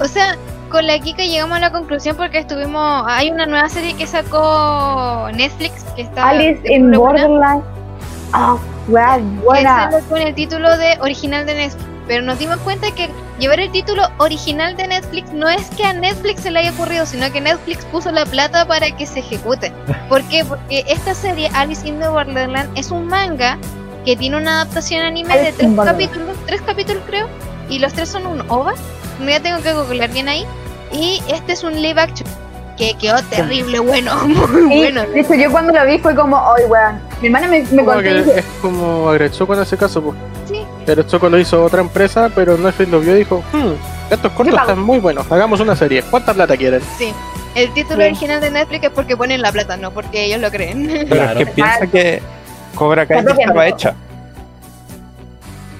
[0.00, 0.36] O sea,
[0.70, 3.04] con la Kika llegamos a la conclusión porque estuvimos.
[3.06, 6.30] Hay una nueva serie que sacó Netflix que está.
[6.30, 7.62] Alice in Borderland.
[8.34, 8.58] Oh,
[8.88, 9.90] wow, buena.
[9.90, 11.95] Que con el título de original de Netflix.
[12.06, 15.92] Pero nos dimos cuenta que llevar el título original de Netflix no es que a
[15.92, 19.72] Netflix se le haya ocurrido, sino que Netflix puso la plata para que se ejecute.
[20.08, 20.44] ¿Por qué?
[20.44, 23.58] Porque esta serie, Alice in the Borderland, es un manga
[24.04, 27.26] que tiene una adaptación anime de tres capítulos, tres capítulos creo,
[27.68, 28.74] y los tres son un OVA.
[29.26, 30.46] Ya tengo que googlear bien ahí.
[30.92, 32.28] Y este es un live action
[32.76, 35.02] que quedó terrible bueno, muy bueno.
[35.06, 37.00] De hecho, yo cuando lo vi fue como, ay, weón.
[37.20, 38.08] Mi hermana me, me contó.
[38.08, 40.16] Es como agregó en ese caso, pues.
[40.86, 43.72] Pero Choco lo hizo otra empresa, pero Netflix lo vio y dijo, hmm,
[44.12, 46.02] estos cortos están muy buenos, hagamos una serie.
[46.02, 46.80] ¿Cuánta plata quieren?
[46.96, 47.12] Sí.
[47.56, 51.06] El título original de Netflix es porque ponen la plata, no porque ellos lo creen.
[51.08, 52.22] Pero es que piensa que
[52.76, 53.94] Cobra Kai ya estaba hecha.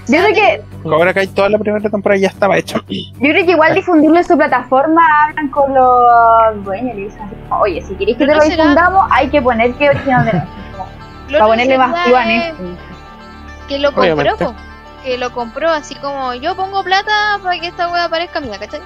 [0.09, 0.62] Yo creo que.
[0.82, 2.80] Cobra Kai toda la primera temporada ya estaba hecha.
[2.88, 7.82] Yo creo que igual difundirlo en su plataforma hablan con los dueños y dicen, oye,
[7.82, 11.32] si queréis que te lo difundamos, hay que poner que original de Netflix.
[11.32, 12.78] Para ponerle más a Netflix.
[13.68, 14.54] Que lo compró,
[15.07, 18.80] que lo compró así como yo pongo plata para que esta wea aparezca mía, ¿cachai?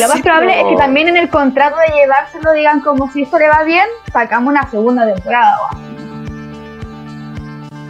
[0.00, 3.38] lo más probable es que también en el contrato de llevárselo digan como si esto
[3.38, 5.56] le va bien, sacamos una segunda temporada.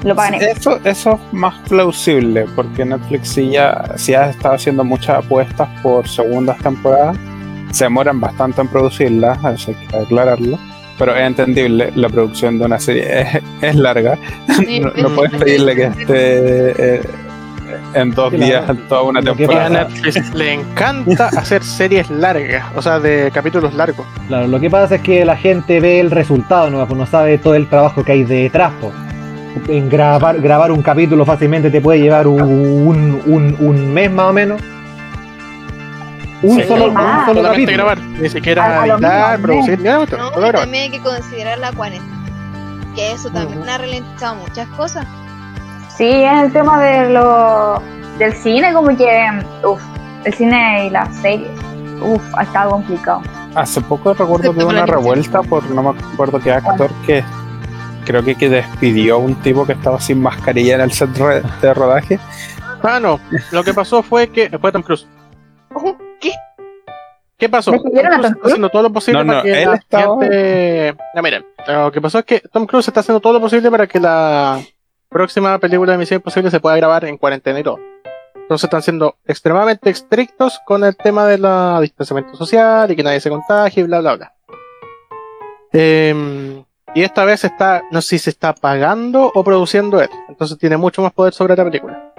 [0.05, 4.85] lo pagan Eso, eso es más plausible, porque Netflix sí ya, sí ha estado haciendo
[4.85, 7.17] muchas apuestas por segundas temporadas.
[7.73, 10.59] Se demoran bastante en producirlas, eso hay que aclararlo.
[10.99, 14.19] Pero es entendible, la producción de una serie es, larga.
[14.97, 17.03] no, puedes pedirle que esté eh,
[17.95, 19.67] en dos días toda una temporada.
[19.67, 24.07] A Netflix le encanta hacer series largas, o sea, de capítulos largos.
[24.29, 27.39] Claro, lo que pasa es que la gente ve el resultado, no, pues no sabe
[27.39, 28.73] todo el trabajo que hay detrás.
[28.81, 28.93] Pues
[29.69, 34.33] en grabar, grabar un capítulo fácilmente te puede llevar un, un, un, mes más o
[34.33, 34.61] menos.
[36.43, 37.77] Un solo, un solo capítulo.
[37.77, 42.15] grabar, ni siquiera editar, producir, no, también hay que considerar la cuarentena.
[42.95, 45.07] Que eso también ha ralentizado muchas cosas.
[45.97, 47.83] Sí, en el tema de lo,
[48.19, 49.31] del cine, como que,
[49.65, 49.81] uff,
[50.25, 51.51] el cine y las series,
[52.03, 53.23] uff, ha estado complicado.
[53.55, 57.25] Hace poco recuerdo que hubo una revuelta por no me acuerdo qué actor que
[58.05, 61.75] creo que, que despidió a un tipo que estaba sin mascarilla en el set de
[61.75, 62.21] rodaje.
[62.83, 63.19] Ah, no.
[63.51, 64.51] Lo que pasó fue que.
[64.59, 65.07] Fue Tom Cruise.
[67.39, 67.47] ¿Qué?
[67.47, 67.73] ¿Qué pasó?
[67.73, 70.97] Tom Cruise está haciendo todo lo posible para que la gente.
[71.15, 71.47] Ya, miren.
[71.67, 74.61] Lo que pasó es que Tom Cruise está haciendo todo lo posible para que la
[75.09, 77.79] próxima película de Misión Imposible se pueda grabar en cuarentena y todo.
[78.35, 81.43] Entonces están siendo extremadamente estrictos con el tema del
[81.81, 84.33] distanciamiento social y que nadie se contagie y bla bla bla.
[85.73, 86.63] Eh,
[86.95, 90.09] y esta vez está, no sé si se está pagando o produciendo él.
[90.29, 92.15] Entonces tiene mucho más poder sobre la película.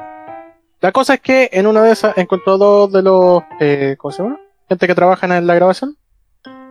[0.82, 4.22] La cosa es que en una de esas encontró dos de los, eh, ¿cómo se
[4.22, 4.40] llama?
[4.70, 5.98] Gente que trabaja en la grabación.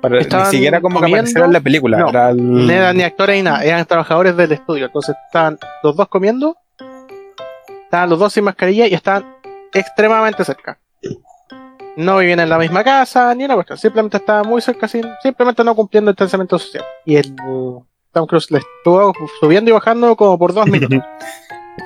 [0.02, 1.98] Pero ni siquiera como que aparecieron en la película.
[1.98, 4.86] No, eran ni actores ni nada, eran trabajadores del estudio.
[4.86, 6.56] Entonces estaban los dos comiendo,
[7.84, 9.24] estaban los dos sin mascarilla y estaban
[9.72, 10.78] extremadamente cerca.
[11.96, 13.78] No vivían en la misma casa, ni una cuestión.
[13.78, 16.84] Simplemente estaban muy cerca, simplemente no cumpliendo el distanciamiento social.
[17.06, 17.34] Y el,
[18.16, 21.00] Tom Cruise le estuvo subiendo y bajando como por dos minutos.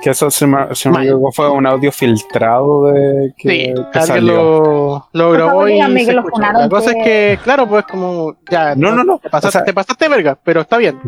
[0.01, 5.09] Que eso se me, se me fue un audio filtrado de que, sí, alguien lo,
[5.11, 9.19] lo grabó y se La cosa es que, claro, pues como ya no, no, no,
[9.19, 10.99] te pasaste, te pasaste verga, pero está bien.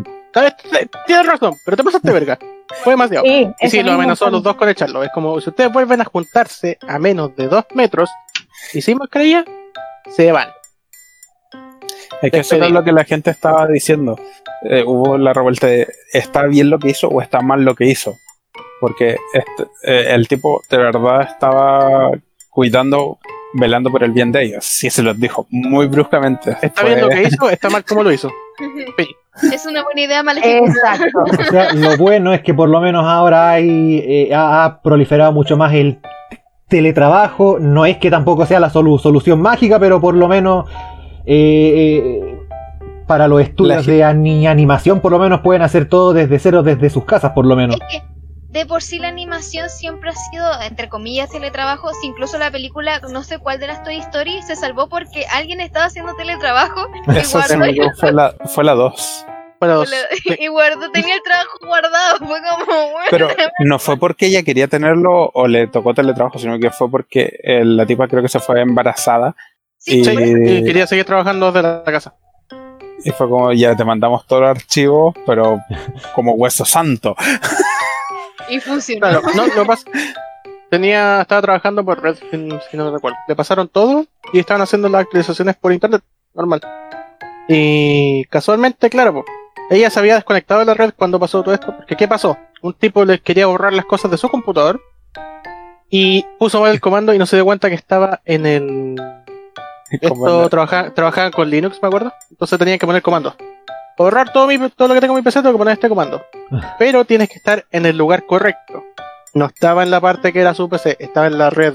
[1.06, 2.38] Tienes razón, pero te pasaste verga.
[2.82, 3.24] Fue demasiado.
[3.24, 5.02] Sí, y sí, lo amenazó a los dos con echarlo.
[5.02, 8.10] Es como si ustedes vuelven a juntarse a menos de dos metros
[8.72, 9.44] y sin mascarilla,
[10.08, 10.48] se van.
[12.22, 14.18] Es que eso es lo que la gente estaba diciendo.
[14.62, 17.86] Eh, hubo la revuelta de ¿está bien lo que hizo o está mal lo que
[17.86, 18.16] hizo?
[18.80, 22.10] Porque este, eh, el tipo de verdad estaba
[22.50, 23.18] cuidando,
[23.54, 24.64] velando por el bien de ellos.
[24.64, 26.56] Sí, se los dijo muy bruscamente.
[26.62, 28.30] ¿Está bien lo que hizo está mal como lo hizo?
[29.52, 31.18] Es una buena idea mal Exacto.
[31.40, 35.56] o sea, lo bueno es que por lo menos ahora hay, eh, ha, proliferado mucho
[35.56, 35.98] más el
[36.68, 37.58] teletrabajo.
[37.58, 40.66] No es que tampoco sea la solución mágica, pero por lo menos
[41.26, 42.20] eh,
[43.06, 47.04] para los estudios de animación por lo menos pueden hacer todo desde cero, desde sus
[47.04, 47.78] casas por lo menos.
[48.54, 51.90] De por sí la animación siempre ha sido, entre comillas, teletrabajo.
[52.04, 55.86] incluso la película, no sé cuál de las Toy Story, se salvó porque alguien estaba
[55.86, 56.86] haciendo teletrabajo.
[57.16, 59.26] Eso fue la, fue la 2.
[60.38, 63.08] Y guardó, tenía el trabajo guardado, fue como bueno.
[63.10, 63.28] Pero
[63.60, 67.86] no fue porque ella quería tenerlo o le tocó teletrabajo, sino que fue porque la
[67.86, 69.34] tipa creo que se fue embarazada
[69.86, 72.14] y, quería seguir trabajando desde la casa.
[73.04, 75.60] Y fue como, ya te mandamos todo el archivo, pero
[76.14, 77.16] como hueso santo.
[78.54, 79.10] Y funcionó.
[79.10, 79.84] no, lo pasa.
[80.70, 82.36] Tenía, estaba trabajando por Red, si,
[82.76, 83.18] no me recuerdo.
[83.28, 86.02] Le pasaron todo y estaban haciendo las actualizaciones por internet,
[86.34, 86.60] normal.
[87.48, 89.24] Y casualmente, claro,
[89.70, 91.76] ella se había desconectado de la red cuando pasó todo esto.
[91.76, 92.36] Porque, ¿qué pasó?
[92.62, 94.80] Un tipo les quería borrar las cosas de su computador
[95.90, 98.96] y puso mal el comando y no se dio cuenta que estaba en el
[100.00, 102.12] esto trabajaban con Linux, me acuerdo.
[102.30, 103.36] Entonces tenían que poner comando.
[103.96, 106.24] Borrar todo, mi, todo lo que tengo en mi PC, tengo que poner este comando.
[106.78, 108.82] Pero tienes que estar en el lugar correcto.
[109.34, 111.74] No estaba en la parte que era su PC, estaba en la red.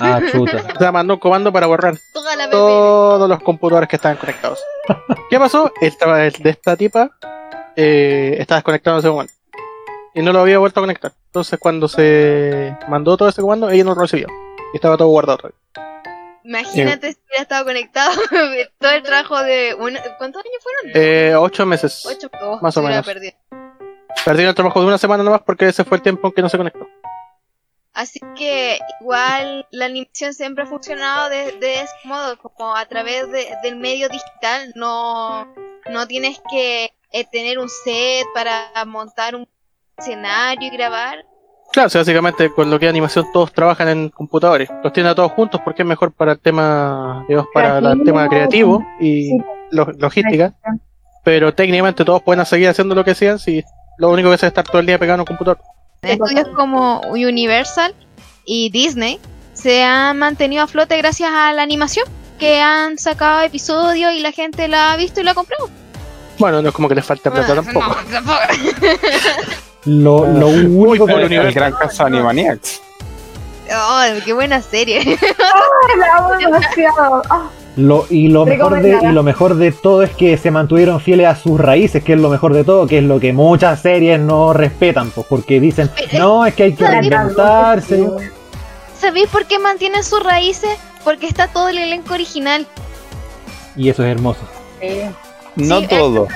[0.00, 0.62] Ah, chuta.
[0.76, 1.94] O sea, mandó un comando para borrar
[2.50, 4.60] todos los computadores que estaban conectados.
[5.28, 5.72] ¿Qué pasó?
[5.80, 7.10] El, de esta tipa
[7.76, 9.34] eh, estaba desconectado en ese momento.
[10.14, 11.12] Y no lo había vuelto a conectar.
[11.26, 14.26] Entonces, cuando se mandó todo ese comando, ella no lo recibió.
[14.72, 15.89] Y estaba todo guardado todavía.
[16.50, 18.10] Imagínate si hubiera estado conectado
[18.80, 19.76] todo el trabajo de...
[20.18, 20.90] ¿Cuántos años fueron?
[20.96, 22.04] Eh, ocho meses.
[22.04, 23.06] Ocho, oh, más o menos.
[23.06, 24.48] Perdido.
[24.48, 26.58] el trabajo de una semana nomás porque ese fue el tiempo en que no se
[26.58, 26.88] conectó.
[27.92, 33.30] Así que igual la animación siempre ha funcionado de, de ese modo, como a través
[33.30, 34.72] del medio digital.
[34.74, 35.54] No,
[35.88, 39.48] no tienes que eh, tener un set para montar un
[39.96, 41.24] escenario y grabar.
[41.72, 44.68] Claro, básicamente con lo que es animación todos trabajan en computadores.
[44.82, 48.28] Los tienen a todos juntos porque es mejor para el tema, digamos, para el tema
[48.28, 49.38] creativo y
[49.70, 50.52] logística.
[51.22, 53.62] Pero técnicamente todos pueden seguir haciendo lo que sean si
[53.98, 55.58] lo único que es estar todo el día pegado en un computador.
[56.02, 57.94] Estudios como Universal
[58.44, 59.20] y Disney
[59.52, 62.06] se han mantenido a flote gracias a la animación,
[62.38, 65.68] que han sacado episodios y la gente la ha visto y la ha comprado.
[66.38, 67.94] Bueno, no es como que les falta plata tampoco.
[69.84, 72.82] lo, lo único que el, el gran caso Animaniacs.
[73.72, 75.00] Oh, qué buena serie.
[76.98, 77.32] oh,
[77.76, 81.28] Lo, y, lo mejor de, y lo mejor de todo es que se mantuvieron fieles
[81.28, 84.18] a sus raíces, que es lo mejor de todo, que es lo que muchas series
[84.18, 88.08] no respetan, pues porque dicen, no, es que hay que reinventarse.
[88.98, 90.76] ¿Sabéis por qué mantienen sus raíces?
[91.04, 92.66] Porque está todo el elenco original.
[93.76, 94.40] Y eso es hermoso.
[94.80, 95.02] Sí.
[95.56, 96.28] No todo.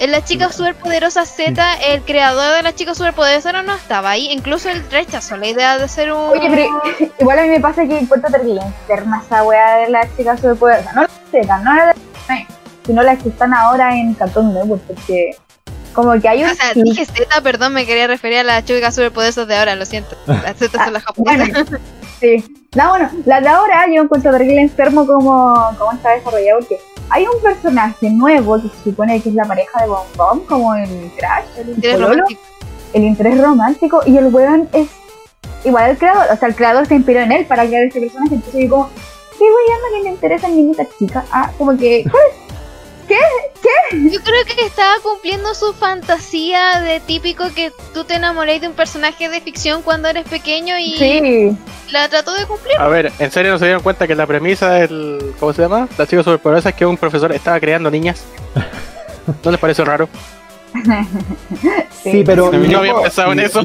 [0.00, 4.28] En la chica superpoderosa Z, el creador de la chica superpoderosa no, no estaba ahí.
[4.32, 6.30] Incluso él rechazó la idea de ser un.
[6.30, 10.08] Oye, pero igual a mí me pasa que encuentro terrible enferma esa weá de la
[10.16, 10.92] chica superpoderosa.
[10.94, 11.94] No la Z, no la de.
[12.86, 15.36] Sino las que están ahora en Cartoon Network, porque.
[15.94, 16.50] Como que hay un.
[16.50, 19.86] O sea, dije Z, perdón, me quería referir a las chicas superpoderosas de ahora, lo
[19.86, 20.16] siento.
[20.26, 21.66] Las Z son las japonesas.
[22.20, 22.44] sí.
[22.74, 26.80] No, bueno, las de ahora yo encuentro terrible enfermo como, como está desarrollado, porque
[27.10, 30.74] hay un personaje nuevo que se supone que es la pareja de Bon Bon, como
[30.74, 32.40] el Crash, el, interés romántico.
[32.92, 34.88] el interés romántico, y el weón es
[35.64, 38.34] igual el creador, o sea, el creador se inspiró en él para crear ese personaje,
[38.34, 38.88] entonces yo como,
[39.38, 41.24] ¿qué weón no le interesa a niñita chica?
[41.30, 42.04] Ah, como que,
[43.06, 43.18] ¿Qué?
[43.62, 44.10] ¿Qué?
[44.10, 48.74] Yo creo que estaba cumpliendo su fantasía de típico que tú te enamoré de un
[48.74, 51.56] personaje de ficción cuando eres pequeño y sí.
[51.90, 52.76] la trató de cumplir.
[52.78, 55.34] A ver, ¿en serio no se dieron cuenta que la premisa del.
[55.38, 55.88] ¿Cómo se llama?
[55.98, 58.24] La chica superpoderosa es que un profesor estaba creando niñas?
[59.44, 60.08] ¿No les parece raro?
[62.02, 62.50] sí, sí, pero.
[62.52, 63.64] No había pensado en eso.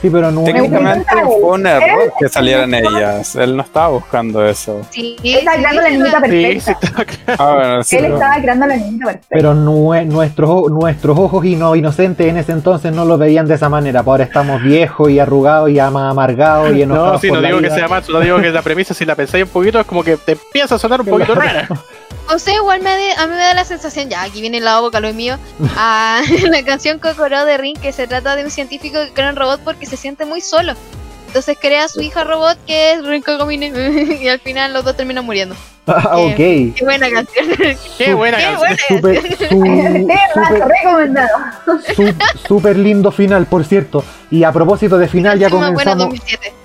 [0.00, 0.44] Sí, pero no.
[0.44, 3.36] Técnicamente fue un error que salieran ellas.
[3.36, 4.80] Él no estaba buscando eso.
[4.90, 7.34] Sí, él estaba creando la niñita perfecta.
[7.38, 9.26] Ah, bueno, sí, él estaba creando la niñita perfecta.
[9.28, 14.02] Pero nuestros, nuestros ojos no inocentes en ese entonces no lo veían de esa manera.
[14.02, 17.12] Pues ahora estamos viejos y arrugados y amargados y enojados.
[17.12, 19.44] No, sí, no digo que sea macho, no digo que la premisa, si la pensáis
[19.44, 21.68] un poquito, es como que te empieza a sonar un poquito rara.
[22.32, 25.00] O sea, igual me a mí me da la sensación, ya aquí viene la boca,
[25.00, 25.38] lo es mío,
[25.76, 29.36] a la canción Kokoro de Ring, que se trata de un científico que crea un
[29.36, 30.74] robot porque se siente muy solo.
[31.26, 34.96] Entonces crea a su hija robot que es Rin Kagomine y al final los dos
[34.96, 35.54] terminan muriendo.
[35.86, 36.36] Ah, ok.
[36.36, 37.46] Qué buena canción.
[37.98, 38.78] Qué buena canción.
[38.88, 39.22] Súper
[40.82, 41.38] recomendado.
[42.46, 44.04] Súper lindo final, por cierto.
[44.30, 46.14] Y a propósito de final, ya comenzamos.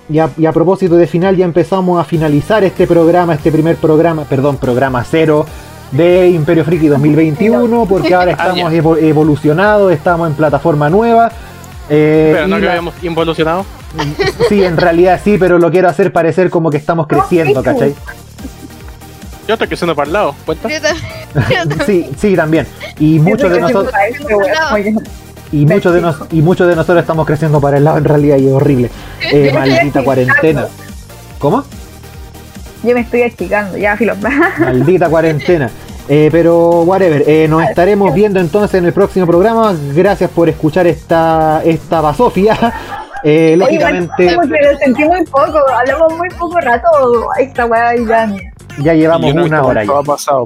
[0.07, 3.75] Y a, y a, propósito de final, ya empezamos a finalizar este programa, este primer
[3.77, 5.45] programa, perdón, programa cero
[5.91, 11.31] de Imperio Friki 2021, porque ahora estamos evolucionados, estamos en plataforma nueva.
[11.89, 13.65] Eh, pero no que habíamos involucionado.
[14.49, 17.95] Sí, en realidad sí, pero lo quiero hacer parecer como que estamos creciendo, ¿cachai?
[19.47, 20.67] Yo estoy creciendo para el lado, ¿cuenta?
[21.85, 22.67] sí, sí, también.
[22.99, 23.93] Y muchos de nosotros.
[25.55, 28.35] Y muchos de, nos, y muchos de nosotros estamos creciendo para el lado en realidad
[28.37, 28.89] y es horrible.
[29.31, 30.67] Eh, maldita cuarentena.
[31.39, 31.63] ¿Cómo?
[32.83, 34.15] Yo me estoy achicando, ya, filo.
[34.59, 35.69] Maldita cuarentena.
[36.09, 39.73] Eh, pero, whatever, eh, nos estaremos viendo entonces en el próximo programa.
[39.95, 42.57] Gracias por escuchar esta, esta basofia.
[43.27, 44.35] Eh, lógicamente.
[44.35, 46.87] Lo sentí muy poco, hablamos muy poco rato.
[47.39, 48.31] Esta weá ya.
[48.83, 49.83] Ya llevamos una hora.
[49.83, 50.01] Ya.
[50.05, 50.45] pasado,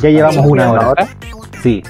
[0.00, 1.08] ya llevamos una hora.
[1.60, 1.82] Sí.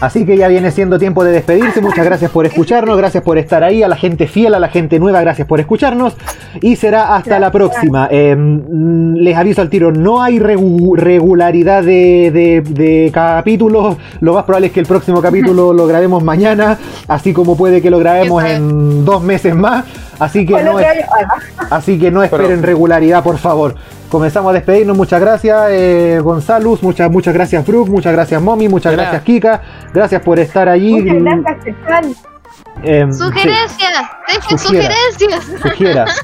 [0.00, 1.80] Así que ya viene siendo tiempo de despedirse.
[1.80, 4.98] Muchas gracias por escucharnos, gracias por estar ahí, a la gente fiel, a la gente
[5.00, 6.16] nueva, gracias por escucharnos.
[6.60, 8.08] Y será hasta la próxima.
[8.10, 13.96] Em, les aviso al tiro, no hay regularidad de, capítulos.
[14.20, 16.78] Lo más probable es que el próximo capítulo lo grabemos mañana,
[17.08, 19.84] así como puede que lo grabemos en dos meses más.
[20.20, 20.78] Así que no,
[21.70, 23.74] así que no esperen regularidad, por favor
[24.08, 24.96] comenzamos a despedirnos.
[24.96, 26.78] Muchas gracias, eh, Gonzalo.
[26.82, 27.90] Muchas, muchas gracias, Brooke.
[27.90, 28.68] Muchas gracias, Mommy.
[28.68, 29.62] Muchas gracias, Kika.
[29.92, 31.00] Gracias por estar allí.
[31.00, 32.16] Muchas gracias,
[32.84, 35.44] eh, sugerencias, dejen sugerencias.
[35.62, 36.06] Sugiera.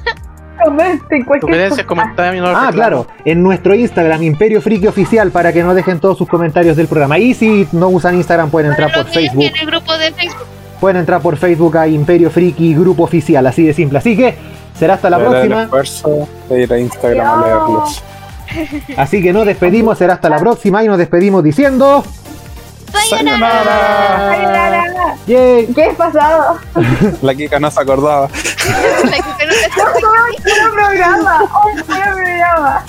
[1.40, 2.48] Sugerencias, comentarios.
[2.54, 6.76] Ah, claro, en nuestro Instagram, Imperio Friki Oficial, para que nos dejen todos sus comentarios
[6.76, 7.18] del programa.
[7.18, 9.42] Y si no usan Instagram, pueden entrar por Facebook.
[9.42, 10.46] En el grupo de Facebook.
[10.80, 13.98] Pueden entrar por Facebook a Imperio Friki Grupo Oficial, así de simple.
[13.98, 14.34] Así que
[14.78, 15.68] será hasta la próxima.
[16.48, 18.02] de ir a Instagram a leerlos.
[18.96, 22.04] Así que nos despedimos, será hasta la próxima y nos despedimos diciendo.
[23.08, 24.28] ¡Sayonara!
[24.30, 25.16] ¡Sayonara!
[25.26, 26.58] ¿Qué es pasado?
[27.22, 28.28] La Kika no se acordaba.
[28.28, 30.28] La Kika no se acordaba.
[30.64, 31.42] ¡Un programa!
[31.64, 32.84] ¡Un programa!